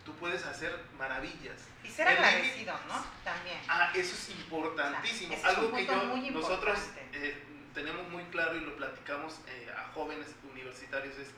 [0.04, 1.66] tú puedes hacer maravillas.
[1.82, 3.04] Y ser agradecido, ¿no?
[3.24, 3.59] También.
[3.68, 5.34] Ah, eso es importantísimo.
[5.34, 6.78] O sea, es Algo un que yo, nosotros
[7.12, 7.42] eh,
[7.74, 11.28] tenemos muy claro y lo platicamos eh, a jóvenes universitarios es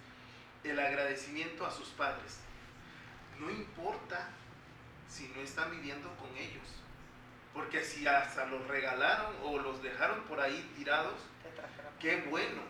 [0.65, 2.39] el agradecimiento a sus padres.
[3.39, 4.29] No importa
[5.09, 6.67] si no están viviendo con ellos,
[7.55, 11.15] porque si hasta los regalaron o los dejaron por ahí tirados,
[11.99, 12.63] qué bueno,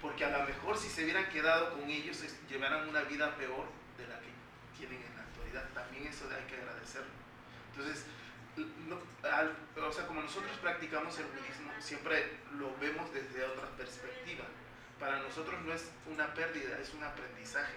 [0.00, 3.66] porque a lo mejor si se hubieran quedado con ellos llevaran una vida peor
[3.96, 4.30] de la que
[4.76, 5.68] tienen en la actualidad.
[5.72, 7.10] También eso hay que agradecerlo.
[7.70, 8.04] Entonces,
[8.88, 8.98] no-
[9.30, 14.44] al- o sea, como nosotros practicamos el budismo, siempre lo vemos desde otra perspectiva.
[15.02, 17.74] Para nosotros no es una pérdida, es un aprendizaje.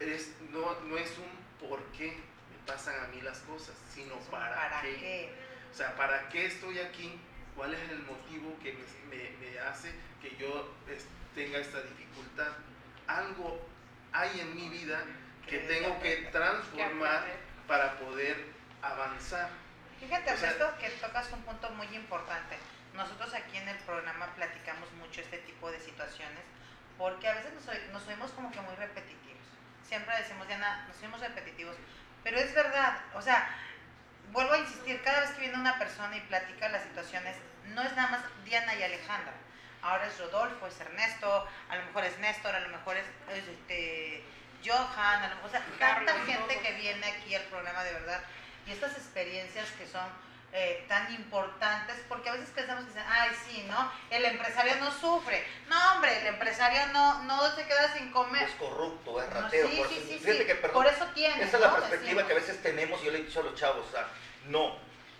[0.00, 4.52] Es, no, no es un por qué me pasan a mí las cosas, sino para,
[4.52, 4.96] ¿Para qué.
[4.96, 5.34] qué?
[5.72, 7.20] O sea, ¿para qué estoy aquí?
[7.54, 11.06] ¿Cuál es el motivo que me, me- me hace que yo es-
[11.36, 12.48] tenga esta dificultad?
[13.06, 13.64] Algo
[14.12, 15.04] hay en mi vida
[15.48, 17.26] que tengo que transformar
[17.68, 18.44] para poder
[18.82, 19.50] avanzar.
[20.00, 22.56] Fíjate, O sea, que tocas un punto muy importante.
[22.92, 26.40] Nosotros aquí en el programa platicamos mucho este tipo de situaciones
[26.98, 29.42] porque a veces nos, nos oímos como que muy repetitivos.
[29.82, 31.76] Siempre decimos, Diana, nos oímos repetitivos.
[32.22, 33.48] Pero es verdad, o sea,
[34.32, 37.36] vuelvo a insistir, cada vez que viene una persona y platica las situaciones,
[37.74, 39.32] no es nada más Diana y Alejandra.
[39.82, 43.46] Ahora es Rodolfo, es Ernesto, a lo mejor es Néstor, a lo mejor es, es,
[43.46, 44.24] este,
[44.64, 48.20] Johan, a lo mejor, o sea, tanta gente que viene aquí al programa de verdad
[48.66, 50.06] y estas experiencias que son
[50.52, 53.92] eh, tan importantes, porque a veces pensamos que dicen, ay, sí, ¿no?
[54.10, 55.44] El empresario no sufre.
[55.68, 58.44] No, hombre, el empresario no, no se queda sin comer.
[58.44, 59.68] Es corrupto, es No, ratero.
[59.68, 60.46] sí, por, sí, eso- sí, fíjate sí.
[60.46, 61.74] que, perdón, Por eso tiene, Esa es la ¿no?
[61.76, 62.24] perspectiva Decimos.
[62.26, 64.08] que a veces tenemos, yo le he dicho a los chavos, o sea,
[64.46, 64.76] no,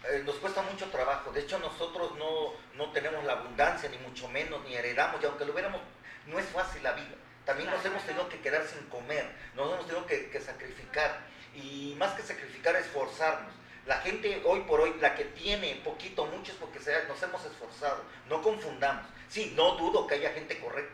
[0.08, 1.30] eh, nos cuesta mucho trabajo.
[1.32, 5.44] De hecho, nosotros no, no tenemos la abundancia, ni mucho menos, ni heredamos, y aunque
[5.44, 5.80] lo hubiéramos,
[6.26, 7.14] no es fácil la vida.
[7.44, 11.18] También nos hemos tenido que quedar sin comer, nos hemos tenido que, que sacrificar.
[11.54, 13.52] Y más que sacrificar, esforzarnos.
[13.86, 17.44] La gente hoy por hoy, la que tiene poquito, mucho es porque se- nos hemos
[17.44, 18.02] esforzado.
[18.28, 19.06] No confundamos.
[19.28, 20.88] Sí, no dudo que haya gente corre-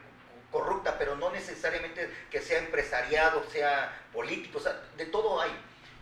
[0.50, 5.50] corrupta, pero no necesariamente que sea empresariado, sea político, o sea, de todo hay.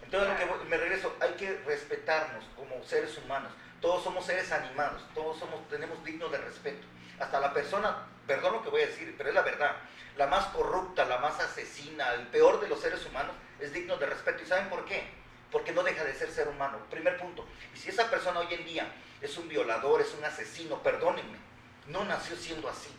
[0.02, 3.52] Entonces, lo que me regreso, hay que respetarnos como seres humanos.
[3.80, 6.84] Todos somos seres animados, todos somos, tenemos digno de respeto.
[7.20, 9.76] Hasta la persona, perdón lo que voy a decir, pero es la verdad,
[10.16, 14.06] la más corrupta, la más asesina, el peor de los seres humanos es digno de
[14.06, 14.42] respeto.
[14.42, 15.19] ¿Y saben por qué?
[15.50, 16.78] Porque no deja de ser ser humano.
[16.90, 17.44] Primer punto.
[17.74, 21.38] Y si esa persona hoy en día es un violador, es un asesino, perdónenme,
[21.88, 22.90] no nació siendo así.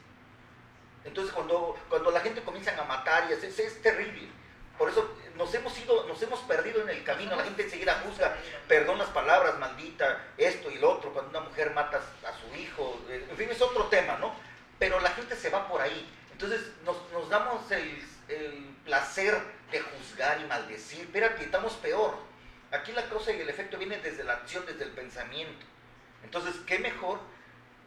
[1.03, 4.29] Entonces cuando, cuando la gente comienza a matar y así, es, es terrible.
[4.77, 7.35] Por eso nos hemos ido, nos hemos perdido en el camino.
[7.35, 8.35] La gente enseguida juzga,
[8.67, 12.99] perdón las palabras, maldita, esto y lo otro, cuando una mujer mata a su hijo,
[13.09, 14.33] eh, en fin, es otro tema, ¿no?
[14.79, 16.09] Pero la gente se va por ahí.
[16.31, 19.39] Entonces nos, nos damos el, el placer
[19.71, 21.01] de juzgar y maldecir.
[21.01, 22.15] Espérate, estamos peor.
[22.71, 25.65] Aquí la causa y el efecto viene desde la acción, desde el pensamiento.
[26.23, 27.19] Entonces, ¿qué mejor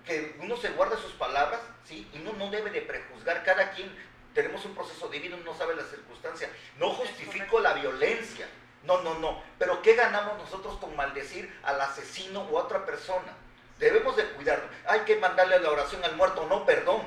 [0.05, 2.09] que uno se guarde sus palabras, ¿sí?
[2.13, 3.43] Y uno no debe de prejuzgar.
[3.45, 3.91] Cada quien
[4.35, 6.51] tenemos un proceso divino, uno no sabe las circunstancias.
[6.79, 8.47] No justifico la violencia.
[8.85, 9.43] No, no, no.
[9.59, 13.35] Pero ¿qué ganamos nosotros con maldecir al asesino o a otra persona?
[13.79, 14.71] Debemos de cuidarnos.
[14.87, 17.03] Hay que mandarle la oración al muerto, no perdón.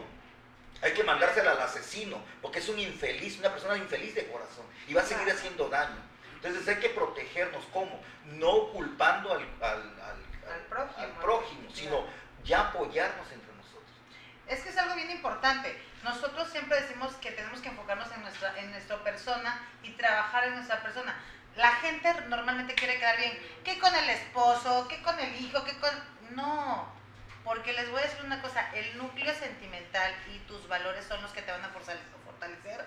[0.81, 4.93] Hay que mandársela al asesino, porque es un infeliz, una persona infeliz de corazón, y
[4.93, 6.06] va a seguir haciendo daño.
[6.37, 7.99] Entonces hay que protegernos, ¿cómo?
[8.25, 10.25] No culpando al, al, al-
[11.03, 11.69] Al prójimo.
[11.73, 12.05] sino
[12.43, 13.91] ya apoyarnos entre nosotros.
[14.47, 15.75] Es que es algo bien importante.
[16.03, 20.55] Nosotros siempre decimos que tenemos que enfocarnos en nuestra, en nuestra persona y trabajar en
[20.55, 21.15] nuestra persona.
[21.55, 23.37] La gente normalmente quiere quedar bien.
[23.65, 24.87] ¿Qué con el esposo?
[24.87, 25.63] ¿Qué con el hijo?
[25.65, 25.89] ¿Qué con...?
[26.35, 26.95] No.
[27.43, 28.69] Porque les voy a decir una cosa.
[28.73, 32.85] El núcleo sentimental y tus valores son los que te van a fortale- fortalecer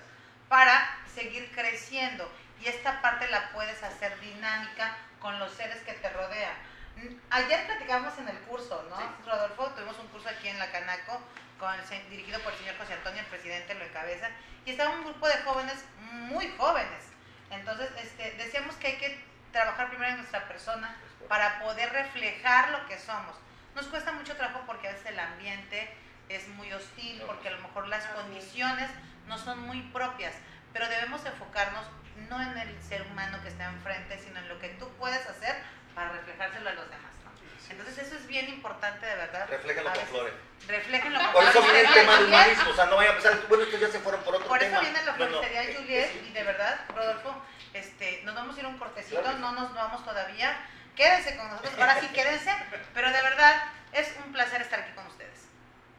[0.49, 2.31] para seguir creciendo.
[2.61, 6.55] Y esta parte la puedes hacer dinámica con los seres que te rodean.
[6.97, 9.31] Mm, Ayer platicábamos en el curso, ¿no?
[9.31, 11.21] Rodolfo, tuvimos un curso aquí en la Canaco
[11.59, 14.29] con el dirigido por el señor José Antonio, el presidente lo encabeza,
[14.65, 17.05] y estaba un grupo de jóvenes muy jóvenes.
[17.51, 20.97] Entonces, este, decíamos que hay que trabajar primero en nuestra persona
[21.29, 23.37] para poder reflejar lo que somos.
[23.75, 25.95] Nos cuesta mucho trabajo porque a veces el ambiente
[26.29, 28.91] es muy hostil, porque a lo mejor las condiciones
[29.27, 30.35] no son muy propias,
[30.73, 31.85] pero debemos enfocarnos
[32.29, 35.57] no en el ser humano que está enfrente, sino en lo que tú puedes hacer
[35.95, 37.11] para reflejárselo a los demás.
[37.25, 37.31] ¿no?
[37.71, 39.47] Entonces eso es bien importante de verdad.
[39.49, 40.35] Refléjenlo con flores.
[40.67, 41.73] Refléjenlo con Por eso flores.
[41.73, 43.89] viene el tema de Juliet, humanismo, o sea, no vaya a pensar, bueno, estos ya
[43.89, 44.73] se fueron por otro Por tema.
[44.79, 47.43] eso viene la No, no, floristería eh, Juliet eh, y de verdad, Rodolfo,
[47.73, 50.57] este, nos vamos a ir a un cortecito, Claro no nos vamos todavía.
[50.97, 52.53] Quédense con nosotros, ahora sí quédense,
[52.93, 55.47] pero de verdad es un placer estar aquí con ustedes.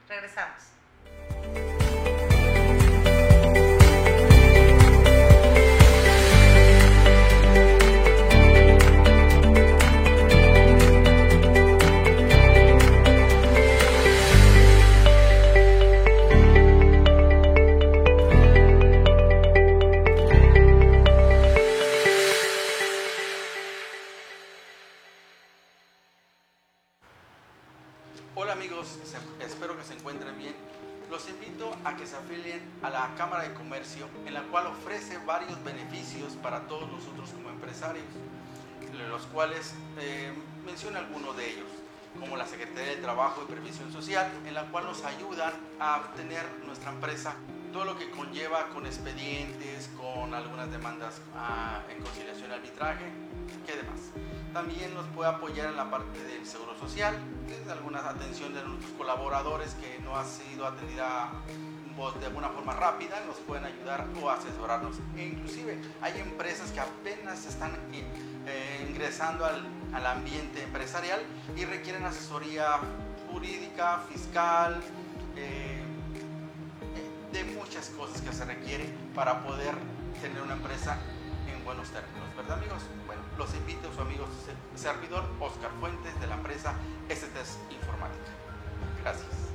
[0.09, 0.61] Regresamos.
[37.71, 38.05] Empresarios,
[39.09, 40.33] los cuales eh,
[40.65, 41.69] menciono algunos de ellos,
[42.19, 46.43] como la Secretaría de Trabajo y Previsión Social, en la cual nos ayudan a obtener
[46.65, 47.35] nuestra empresa
[47.71, 53.05] todo lo que conlleva con expedientes, con algunas demandas ah, en conciliación y arbitraje,
[53.65, 54.01] ¿qué demás?
[54.51, 57.17] También nos puede apoyar en la parte del seguro social,
[57.47, 61.31] que es alguna atención de nuestros colaboradores que no ha sido atendida
[62.09, 64.97] de alguna forma rápida, nos pueden ayudar o asesorarnos.
[65.15, 69.61] E inclusive hay empresas que apenas están eh, ingresando al,
[69.93, 71.21] al ambiente empresarial
[71.55, 72.79] y requieren asesoría
[73.31, 74.81] jurídica, fiscal,
[75.35, 75.83] eh,
[77.31, 79.73] de muchas cosas que se requiere para poder
[80.21, 80.97] tener una empresa
[81.47, 82.83] en buenos términos, ¿verdad amigos?
[83.05, 84.25] Bueno, los invito a su amigo
[84.75, 86.73] servidor Oscar Fuentes de la empresa
[87.09, 88.31] STS Informática.
[89.03, 89.50] Gracias.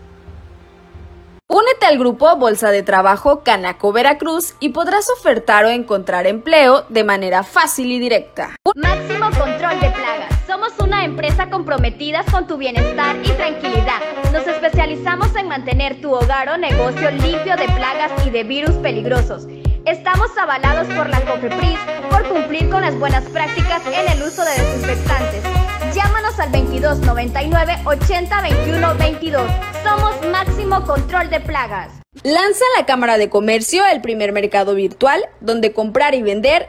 [1.48, 7.04] Únete al grupo Bolsa de Trabajo Canaco Veracruz y podrás ofertar o encontrar empleo de
[7.04, 8.56] manera fácil y directa.
[8.74, 10.34] Máximo control de plagas.
[10.44, 14.00] Somos una empresa comprometida con tu bienestar y tranquilidad.
[14.32, 19.46] Nos especializamos en mantener tu hogar o negocio limpio de plagas y de virus peligrosos.
[19.86, 21.78] Estamos avalados por la COFEPRIS
[22.10, 25.44] por cumplir con las buenas prácticas en el uso de desinfectantes.
[25.94, 29.50] Llámanos al 22 99 80 21 22.
[29.84, 31.92] Somos Máximo Control de Plagas.
[32.24, 36.68] Lanza la Cámara de Comercio el primer mercado virtual donde comprar y vender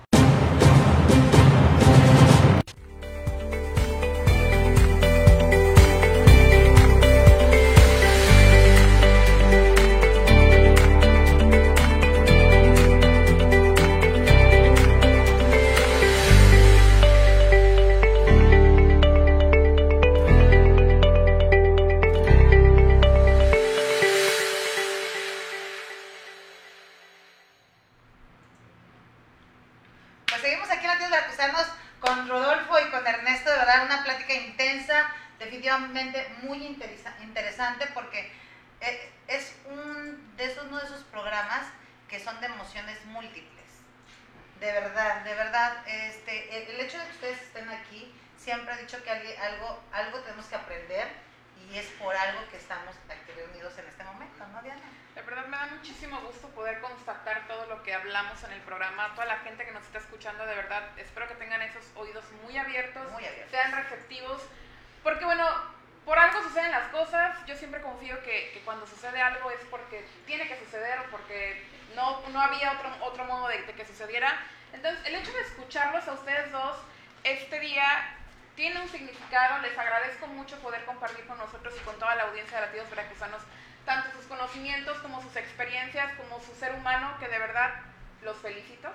[41.11, 41.67] Programas
[42.09, 43.65] que son de emociones múltiples.
[44.59, 48.77] De verdad, de verdad, este, el, el hecho de que ustedes estén aquí, siempre he
[48.81, 51.07] dicho que algo, algo tenemos que aprender
[51.69, 54.81] y es por algo que estamos aquí reunidos en este momento, ¿no, Diana?
[55.15, 59.13] De verdad me da muchísimo gusto poder constatar todo lo que hablamos en el programa,
[59.13, 62.57] toda la gente que nos está escuchando, de verdad, espero que tengan esos oídos muy
[62.57, 63.51] abiertos, Muy abiertos.
[63.51, 64.41] sean receptivos,
[65.03, 65.45] porque bueno,
[66.05, 70.05] por algo suceden las cosas, yo siempre confío que, que cuando sucede algo es porque
[70.25, 71.63] tiene que suceder o porque
[71.95, 74.33] no, no había otro, otro modo de, de que sucediera.
[74.73, 76.77] Entonces, el hecho de escucharlos a ustedes dos
[77.23, 78.17] este día
[78.55, 82.59] tiene un significado, les agradezco mucho poder compartir con nosotros y con toda la audiencia
[82.59, 83.41] de Latidos Veracruzanos
[83.85, 87.73] tanto sus conocimientos como sus experiencias, como su ser humano, que de verdad
[88.21, 88.89] los felicito,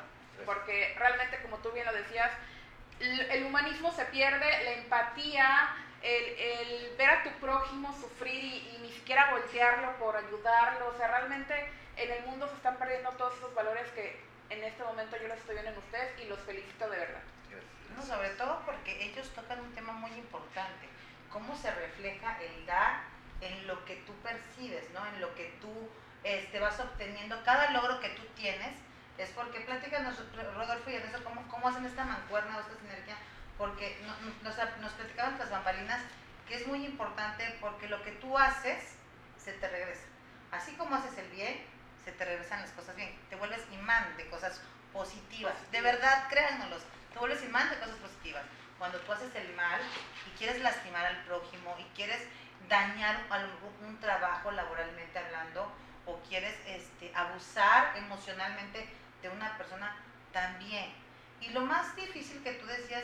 [0.45, 2.31] porque realmente, como tú bien lo decías,
[3.01, 5.77] el, el humanismo se pierde, la empatía,
[6.07, 10.97] el, el ver a tu prójimo sufrir y, y ni siquiera voltearlo por ayudarlo, o
[10.97, 11.55] sea, realmente
[11.97, 15.39] en el mundo se están perdiendo todos esos valores que en este momento yo los
[15.39, 17.23] estoy viendo en ustedes y los felicito de verdad.
[17.97, 20.87] No, sobre todo porque ellos tocan un tema muy importante,
[21.31, 23.01] cómo se refleja el dar
[23.41, 25.05] en lo que tú percibes, ¿no?
[25.07, 25.89] En lo que tú
[26.23, 28.77] este, vas obteniendo, cada logro que tú tienes,
[29.17, 30.21] es porque, platícanos,
[30.55, 33.17] Rodolfo y Ernesto, ¿cómo, cómo hacen esta mancuerna o esta sinergia?
[33.59, 36.01] Porque no- no- nos, nos platicaban las bambalinas
[36.47, 38.97] que es muy importante porque lo que tú haces
[39.43, 40.03] se te regresa.
[40.53, 41.65] Así como haces el bien,
[42.05, 43.19] se te regresan las cosas bien.
[43.29, 44.61] Te vuelves imán de cosas
[44.93, 45.55] positivas.
[45.73, 46.83] De verdad, créannos,
[47.13, 48.43] te vuelves imán de cosas positivas.
[48.79, 49.81] Cuando tú haces el mal
[50.27, 52.23] y quieres lastimar al prójimo y quieres
[52.69, 55.73] dañar algún- un trabajo laboralmente hablando
[56.05, 58.89] o quieres este, abusar emocionalmente
[59.23, 59.97] de una persona,
[60.33, 60.93] también.
[61.41, 63.03] Y lo más difícil que tú decías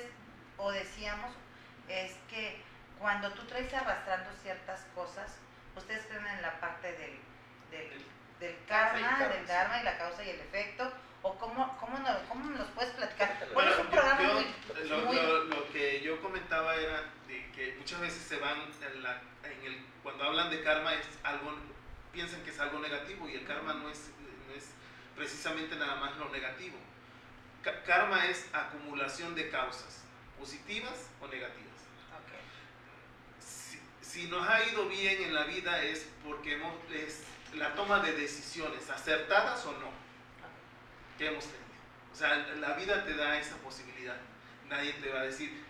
[0.62, 1.32] o decíamos
[1.88, 2.62] es que
[2.98, 5.36] cuando tú traes arrastrando ciertas cosas,
[5.76, 7.18] ustedes creen en la parte del,
[7.70, 8.04] del,
[8.38, 9.46] del karma, karma, del sí.
[9.52, 10.92] dharma y la causa y el efecto,
[11.22, 13.36] o cómo, cómo, nos, cómo nos puedes platicar.
[13.42, 17.74] Es un programa yo- muy, lo, muy- lo- lo que yo comentaba era de que
[17.78, 21.52] muchas veces se van en la, en el, cuando hablan de karma es algo
[22.12, 24.10] piensan que es algo negativo y el karma no es,
[24.48, 24.66] no es
[25.16, 26.76] precisamente nada más lo negativo.
[27.62, 30.04] Ka- karma es acumulación de causas,
[30.38, 31.70] positivas o negativas.
[33.40, 37.22] Si, si nos ha ido bien en la vida es porque hemos, es
[37.54, 39.90] la toma de decisiones, acertadas o no,
[41.18, 41.62] que hemos tenido.
[42.12, 44.16] O sea, la vida te da esa posibilidad.
[44.68, 45.62] Nadie te va a decir,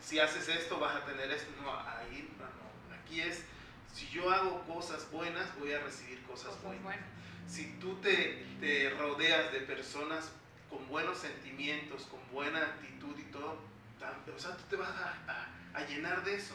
[0.00, 1.50] si haces esto vas a tener esto.
[1.62, 2.94] No, ahí no.
[2.94, 3.44] Aquí es,
[3.92, 6.98] si yo hago cosas buenas, voy a recibir cosas, buenas.
[7.46, 10.30] Si tú te, te rodeas de personas
[10.68, 13.58] con buenos sentimientos, con buena actitud y todo,
[14.34, 16.54] o sea, tú te vas a, a- a llenar de eso.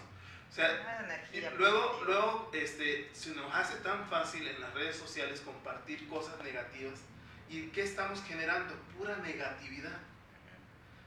[0.49, 5.41] O sea, energía luego, luego este, se nos hace tan fácil en las redes sociales
[5.41, 6.99] compartir cosas negativas.
[7.49, 8.73] ¿Y qué estamos generando?
[8.97, 9.97] Pura negatividad.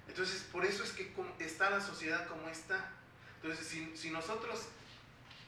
[0.06, 2.90] Entonces, por eso es que está la sociedad como está.
[3.42, 4.68] Entonces, si, si nosotros,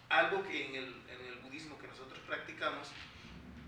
[0.09, 2.89] algo que en el, en el budismo que nosotros practicamos,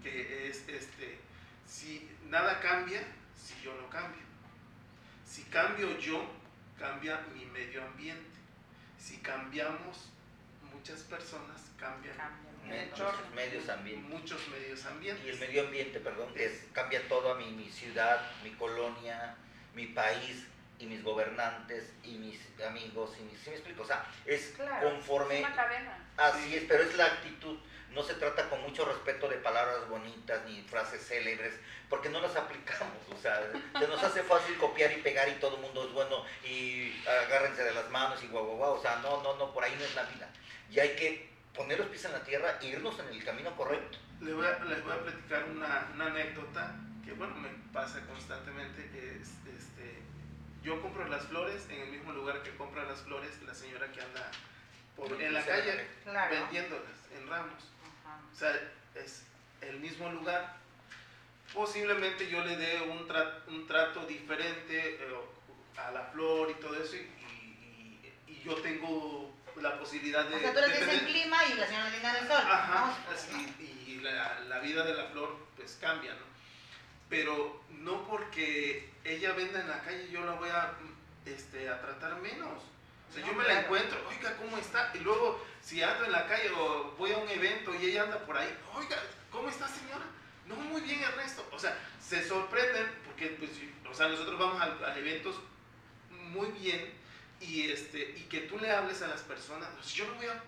[0.02, 1.18] que es este,
[1.66, 3.02] si nada cambia,
[3.36, 4.22] si yo no cambio.
[5.26, 6.24] Si cambio yo,
[6.78, 8.38] cambia mi medio ambiente.
[8.98, 10.10] Si cambiamos,
[10.72, 12.16] muchas personas cambian
[12.64, 14.08] Muchos medios ambientes.
[14.08, 15.26] muchos medios ambientes.
[15.26, 19.34] Y el medio ambiente, perdón, que es, cambia todo a mi, mi ciudad, mi colonia,
[19.74, 20.46] mi país
[20.78, 23.82] y mis gobernantes y mis amigos y mis, ¿sí me explico?
[23.82, 25.40] O sea, es Claro, conforme...
[25.40, 25.98] es una cadena.
[26.16, 27.58] Así es, pero es la actitud.
[27.94, 31.54] No se trata con mucho respeto de palabras bonitas ni frases célebres,
[31.90, 32.96] porque no las aplicamos.
[33.12, 33.40] O sea,
[33.78, 37.62] se nos hace fácil copiar y pegar y todo el mundo es bueno y agárrense
[37.64, 38.72] de las manos y guau, guau, guau.
[38.74, 40.30] O sea, no, no, no, por ahí no es la vida.
[40.70, 43.98] Y hay que poner los pies en la tierra e irnos en el camino correcto.
[44.20, 46.74] Les voy a, les voy a platicar una, una anécdota
[47.04, 49.98] que, bueno, me pasa constantemente, que es, este,
[50.62, 54.00] yo compro las flores en el mismo lugar que compra las flores la señora que
[54.00, 54.30] anda
[54.96, 56.30] por, en la calle Claro.
[56.34, 57.71] vendiéndolas en ramos.
[58.32, 58.52] O sea,
[58.94, 59.22] es
[59.60, 60.56] el mismo lugar.
[61.52, 65.14] Posiblemente yo le dé un, tra- un trato diferente eh,
[65.76, 70.36] a la flor y todo eso y, y- y yo tengo la posibilidad de...
[70.36, 72.36] O sea, tú le dices tener- el clima y la señora dice el sol.
[72.48, 73.54] Ajá, así,
[73.86, 76.32] y la, la vida de la flor pues cambia, ¿no?
[77.10, 80.72] Pero no porque ella venda en la calle yo la voy a,
[81.26, 82.62] este, a tratar menos.
[83.10, 83.60] O sea, No, yo me la claro.
[83.66, 84.90] encuentro, oiga, ¿cómo está?
[84.94, 88.18] Y luego, si ando en la calle o voy a un evento y ella anda
[88.26, 88.96] por ahí, oiga,
[89.30, 90.04] ¿cómo está señora?
[90.46, 91.48] No, muy bien Ernesto.
[91.52, 93.50] O sea, se sorprenden porque, pues,
[93.90, 95.36] o sea, nosotros vamos a, a eventos
[96.10, 96.92] muy bien
[97.40, 99.68] y, este, y que tú le hables a las personas.
[99.76, 100.42] pues, Yo no voy a,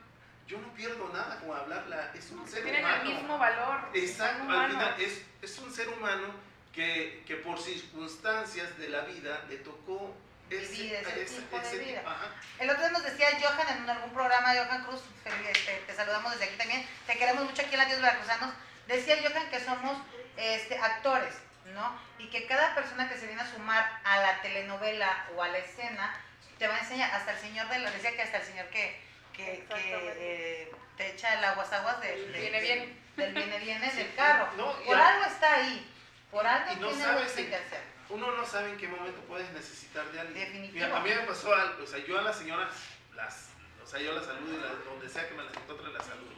[0.48, 2.12] yo no pierdo nada con hablarla.
[2.14, 3.02] Es un ser Tienen humano.
[3.10, 3.80] el mismo valor.
[3.94, 6.26] Exacto, al final es, es un ser humano
[6.72, 10.14] que, que por circunstancias de la vida le tocó
[10.50, 12.02] ese, ese ese- tipo de vida.
[12.06, 12.26] ajá.
[12.58, 16.32] El otro día nos decía Johan en algún programa, Johan Cruz, feliz, te, te saludamos
[16.32, 18.54] desde aquí también, te queremos mucho aquí en la Dios Veracruzanos.
[18.86, 19.96] Decía Johan que somos
[20.36, 21.34] este, actores,
[21.74, 21.98] ¿no?
[22.18, 25.58] Y que cada persona que se viene a sumar a la telenovela o a la
[25.58, 26.14] escena
[26.58, 29.00] te va a enseñar, hasta el señor de la, decía que hasta el señor que,
[29.32, 32.96] que, que, eh, te echa el aguas aguas de, de- Viene, de- viene.
[33.16, 34.48] del viene viene Sí, del carro.
[34.56, 35.90] no, por algo está ahí,
[36.30, 37.93] por algo Y no tiene sabes que hacer.
[38.10, 40.38] Uno no sabe en qué momento puedes necesitar de alguien.
[40.38, 40.94] Definitivo.
[40.94, 42.70] A mí me pasó algo, o sea, yo a las señoras,
[43.14, 43.48] las,
[43.82, 46.32] o sea, yo las saludo y las- donde sea que me las encuentre las saludo.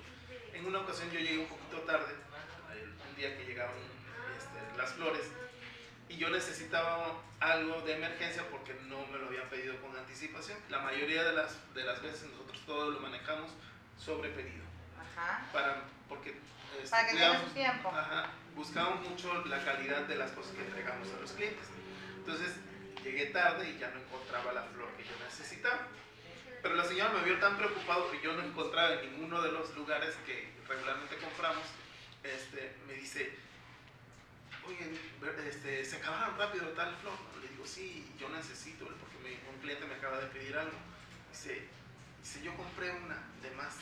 [0.52, 2.14] En una ocasión yo llegué un poquito tarde,
[3.08, 3.74] un día que llegaban
[4.36, 5.22] este, las flores,
[6.08, 10.56] y yo necesitaba algo de emergencia porque no me lo habían pedido con anticipación.
[10.70, 13.50] La mayoría de las, de las veces nosotros todo lo manejamos
[13.98, 14.64] sobre pedido.
[14.98, 15.44] Ajá.
[15.52, 16.38] Para, porque
[16.78, 17.88] este, Para que tenga cuidamos- su tiempo.
[17.90, 21.66] Ajá, buscamos mucho la calidad de las cosas que entregamos a los clientes.
[22.18, 22.56] Entonces
[23.02, 25.86] llegué tarde y ya no encontraba la flor que yo necesitaba.
[26.62, 29.74] Pero la señora me vio tan preocupado que yo no encontraba en ninguno de los
[29.76, 31.64] lugares que regularmente compramos.
[32.24, 33.38] Este, me dice,
[34.66, 34.98] oye,
[35.48, 37.14] este, se acabaron rápido tal flor.
[37.40, 40.76] Le digo, sí, yo necesito, porque me- un cliente me acaba de pedir algo.
[41.30, 41.62] Dice,
[42.22, 43.76] dice, yo compré una de más,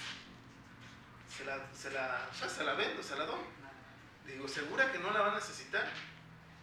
[1.36, 3.40] se la, se la, sea, se la vendo, se la doy.
[4.26, 5.86] Digo, ¿segura que no la va a necesitar?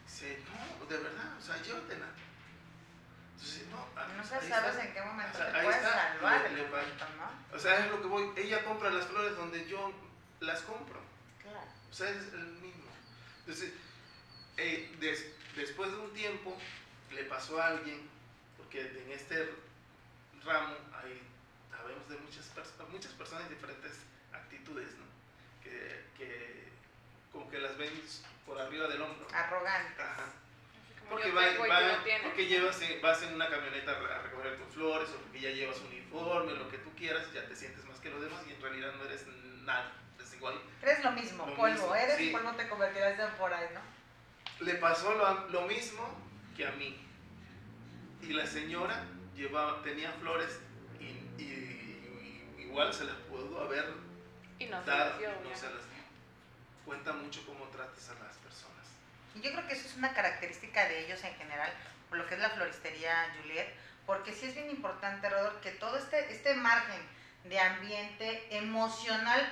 [0.05, 0.41] Dice,
[0.79, 2.07] no, de verdad, o sea, llévatela.
[3.33, 3.77] Entonces, no,
[4.41, 4.85] ahí sabes está.
[4.85, 7.55] en qué momento O sea, te puedes está, salvar le- le momento, ¿no?
[7.55, 8.31] O sea, es lo que voy.
[8.37, 9.91] Ella compra las flores donde yo
[10.41, 10.99] las compro.
[11.41, 11.61] Claro.
[11.89, 12.85] O sea, es el mismo.
[13.39, 13.73] Entonces,
[14.57, 16.55] eh, des- después de un tiempo,
[17.11, 18.07] le pasó a alguien,
[18.57, 19.53] porque en este
[20.45, 21.21] ramo hay,
[21.69, 22.49] sabemos de muchas,
[22.89, 23.93] muchas personas diferentes
[24.61, 25.05] actitudes, ¿no?
[25.63, 26.63] Que, que
[27.31, 27.91] como que las ven
[28.45, 29.27] por arriba del hombro.
[29.33, 29.99] Arrogantes.
[29.99, 30.25] Ajá.
[31.09, 35.41] Porque, va- va- porque llevas, vas en una camioneta a recoger tus flores, o porque
[35.41, 38.53] ya llevas uniforme, lo que tú quieras, ya te sientes más que los demás y
[38.53, 39.25] en realidad no eres
[39.65, 39.91] nada,
[40.23, 40.55] es igual.
[40.81, 41.73] Eres lo mismo, Lo polvo.
[41.73, 42.29] mismo, Eres sí.
[42.29, 43.81] y polvo te convertirás en por ahí, ¿no?
[44.65, 46.17] Le pasó lo, lo mismo
[46.55, 46.97] que a mí.
[48.21, 49.03] Y la señora
[49.35, 50.59] llevaba, tenía flores
[50.99, 51.03] y,
[51.41, 53.85] y- y igual se las pudo haber
[54.61, 55.59] Y no se las dio, no obviamente.
[55.59, 56.03] se las dio.
[56.85, 58.85] Cuenta mucho cómo tratas a las personas.
[59.35, 61.71] Y yo creo que eso es una característica de ellos en general,
[62.09, 63.73] por lo que es la floristería Juliet,
[64.05, 67.01] porque sí es bien importante, Rodolfo, que todo este, este margen
[67.45, 69.51] de ambiente emocional,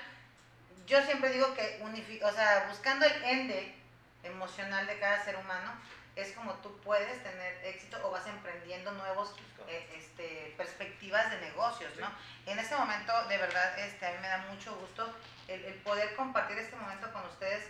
[0.85, 3.75] yo siempre digo que, unifi- o sea, buscando el ende
[4.23, 5.71] emocional de cada ser humano,
[6.15, 9.35] es como tú puedes tener éxito o vas emprendiendo nuevos
[9.67, 12.09] eh, este, perspectivas de negocios, ¿no?
[12.45, 15.13] En este momento, de verdad, este, a mí me da mucho gusto
[15.47, 17.63] el, el poder compartir este momento con ustedes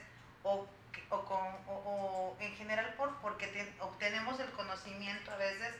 [0.44, 0.68] o,
[1.10, 5.76] o, con, o, o en general por, porque te- obtenemos el conocimiento a veces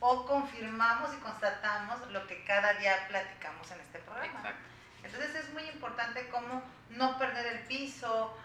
[0.00, 4.52] o confirmamos y constatamos lo que cada día platicamos en este programa.
[5.02, 8.36] Entonces es muy importante cómo no perder el piso,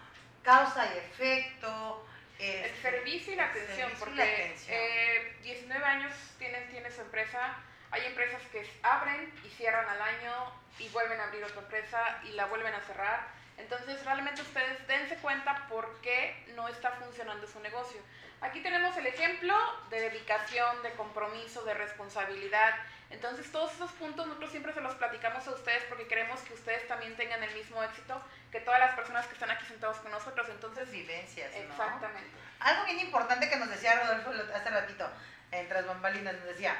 [0.42, 2.06] causa y efecto.
[2.40, 4.76] El este, servicio y la el atención, porque la atención.
[4.78, 7.56] eh, 19 años tiene, tiene su empresa.
[7.90, 12.32] Hay empresas que abren y cierran al año y vuelven a abrir otra empresa y
[12.32, 13.28] la vuelven a cerrar.
[13.58, 18.00] Entonces, realmente ustedes dense cuenta por qué no está funcionando su negocio.
[18.40, 19.54] Aquí tenemos el ejemplo
[19.90, 22.74] de dedicación, de compromiso, de responsabilidad.
[23.10, 26.88] Entonces, todos esos puntos nosotros siempre se los platicamos a ustedes porque queremos que ustedes
[26.88, 30.48] también tengan el mismo éxito que todas las personas que están aquí sentados con nosotros.
[30.50, 31.58] Entonces, vivencias, ¿no?
[31.58, 32.30] Exactamente.
[32.60, 35.08] Algo bien importante que nos decía Rodolfo hace ratito,
[35.52, 36.76] entre las bambalinas, nos decía,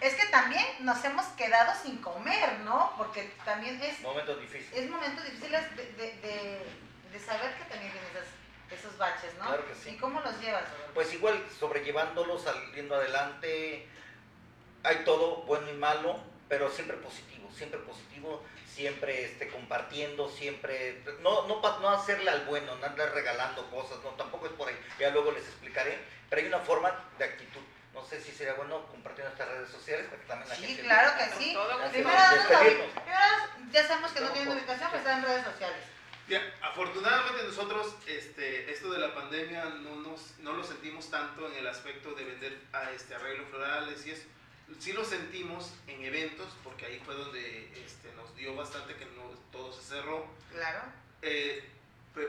[0.00, 2.94] es que también nos hemos quedado sin comer, ¿no?
[2.96, 4.84] Porque también es, Momentos difíciles.
[4.84, 6.66] es momentos difíciles de, de, de,
[7.12, 9.46] de saber que también vienen esas- esos baches, ¿no?
[9.46, 9.90] Claro que sí.
[9.90, 10.92] ¿Y cómo los llevas, Rodolfo?
[10.94, 13.88] Pues igual, sobrellevándolo, saliendo adelante,
[14.84, 18.44] hay todo bueno y malo, pero siempre positivo, siempre positivo,
[18.78, 24.10] siempre este, compartiendo, siempre, no, no, no hacerle al bueno, no andar regalando cosas, no,
[24.10, 25.98] tampoco es por ahí, ya luego les explicaré,
[26.30, 27.60] pero hay una forma de actitud.
[27.92, 30.82] No sé si sería bueno compartir nuestras redes sociales para que también la Sí, gente...
[30.82, 31.52] claro que sí.
[31.52, 32.18] Ya Primero,
[33.72, 35.78] ya sabemos que no tienen ubicación, pero están en redes sociales.
[36.28, 41.56] Bien, afortunadamente nosotros este, esto de la pandemia no, nos, no lo sentimos tanto en
[41.56, 44.28] el aspecto de vender a, este, arreglos florales y eso.
[44.80, 49.22] Sí lo sentimos en eventos, porque ahí fue donde este, nos dio bastante que no,
[49.50, 50.26] todo se cerró.
[50.52, 50.80] Claro.
[51.22, 51.68] Eh,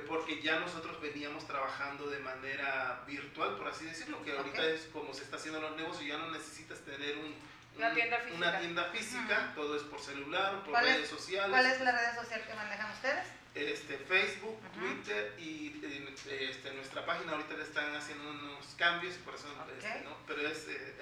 [0.07, 5.13] porque ya nosotros veníamos trabajando de manera virtual, por así decirlo, que ahorita es como
[5.13, 7.35] se está haciendo los negocios, ya no necesitas tener un,
[7.77, 8.35] Una un- tienda física.
[8.37, 11.91] una tienda física, todo es por celular, por ¿Cuál es- redes sociales ¿Cuál es la
[11.91, 13.25] red social que manejan ustedes?
[13.55, 15.81] Este, Facebook, Twitter y
[16.29, 19.47] este, nuestra página ahorita le están haciendo unos cambios, por eso,
[19.77, 20.17] este, ¿no?
[20.27, 20.95] pero es eh,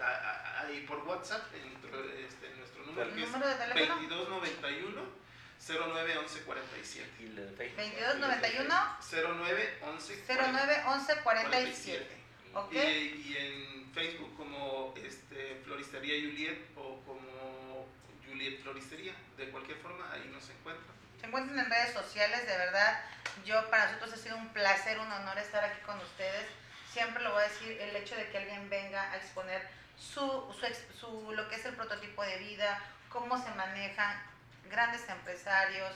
[0.60, 3.96] ahí por WhatsApp, en nuestro, este, nuestro número, ¿El que número es teléfono?
[3.96, 5.28] 2291
[5.68, 7.10] 09 11 47.
[7.20, 7.82] Y el de Facebook.
[7.82, 8.76] 2291
[9.38, 12.18] 09 11 09 11 47.
[12.54, 12.74] ¿Ok?
[12.74, 17.88] Y, y en Facebook como este, Floristería Juliet o como
[18.26, 20.96] Juliet Floristería, de cualquier forma ahí nos encuentran.
[21.20, 23.00] Se encuentran en redes sociales, de verdad.
[23.46, 26.48] Yo, para nosotros ha sido un placer, un honor estar aquí con ustedes.
[26.92, 30.22] Siempre lo voy a decir, el hecho de que alguien venga a exponer su,
[30.54, 34.22] su, su- lo que es el prototipo de vida, cómo se manejan
[34.70, 35.92] grandes empresarios,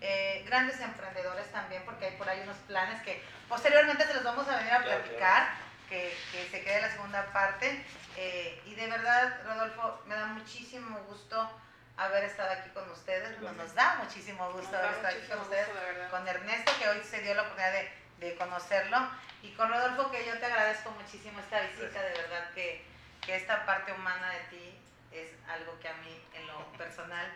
[0.00, 4.46] eh, grandes emprendedores también, porque hay por ahí unos planes que posteriormente se los vamos
[4.48, 5.48] a venir a platicar,
[5.88, 7.84] que, que se quede la segunda parte.
[8.16, 11.50] Eh, y de verdad, Rodolfo, me da muchísimo gusto
[11.96, 13.40] haber estado aquí con ustedes.
[13.40, 16.72] Bueno, nos da muchísimo gusto Nos da haber estado aquí con ustedes, gusto, con Ernesto,
[16.78, 18.98] que hoy se dio la oportunidad de, de conocerlo,
[19.42, 22.84] y con Rodolfo, que yo te agradezco muchísimo esta visita, de verdad que,
[23.24, 24.78] que esta parte humana de ti
[25.12, 27.26] es algo que a mí en lo personal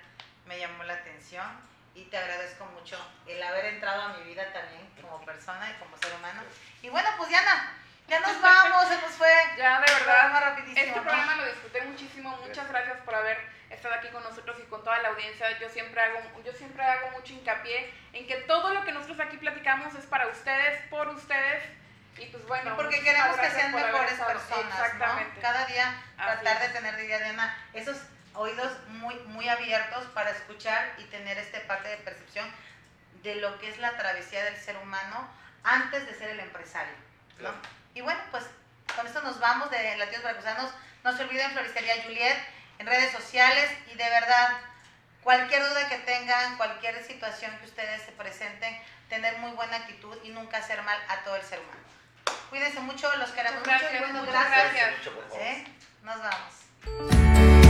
[0.46, 1.46] me llamó la atención
[1.94, 2.96] y te agradezco mucho
[3.26, 6.42] el haber entrado a mi vida también como persona y como ser humano.
[6.82, 7.76] Y bueno, pues Diana,
[8.08, 9.30] ya nos vamos, se nos fue.
[9.56, 11.02] Ya, de programa verdad, rapidísimo, este ¿no?
[11.02, 12.36] programa lo disfruté muchísimo.
[12.38, 13.38] Muchas gracias por haber
[13.74, 15.58] estado aquí con nosotros y con toda la audiencia.
[15.58, 19.36] Yo siempre hago, yo siempre hago mucho hincapié en que todo lo que nosotros aquí
[19.36, 21.64] platicamos es para ustedes, por ustedes.
[22.18, 25.36] Y pues bueno, porque queremos que sean mejores personas, Exactamente.
[25.36, 25.40] ¿no?
[25.40, 26.68] Cada día Así tratar es.
[26.68, 27.96] de tener, diría Diana, esos
[28.34, 32.46] oídos muy, muy abiertos para escuchar y tener este parte de percepción
[33.22, 35.28] de lo que es la travesía del ser humano
[35.62, 36.94] antes de ser el empresario,
[37.38, 37.50] ¿no?
[37.94, 38.44] Y bueno, pues
[38.94, 40.72] con esto nos vamos de Latidos Veracruzanos.
[41.04, 42.36] No se olviden Floristería Juliet
[42.80, 44.56] en redes sociales y de verdad,
[45.22, 48.74] cualquier duda que tengan, cualquier situación que ustedes se presenten,
[49.10, 51.78] tener muy buena actitud y nunca hacer mal a todo el ser humano.
[52.48, 54.72] Cuídense mucho, los queremos Muchas mucho y gracias, bueno, muchas gracias.
[54.72, 54.98] gracias.
[54.98, 55.42] Mucho, por favor.
[55.42, 55.64] ¿Eh?
[56.02, 57.69] Nos vamos.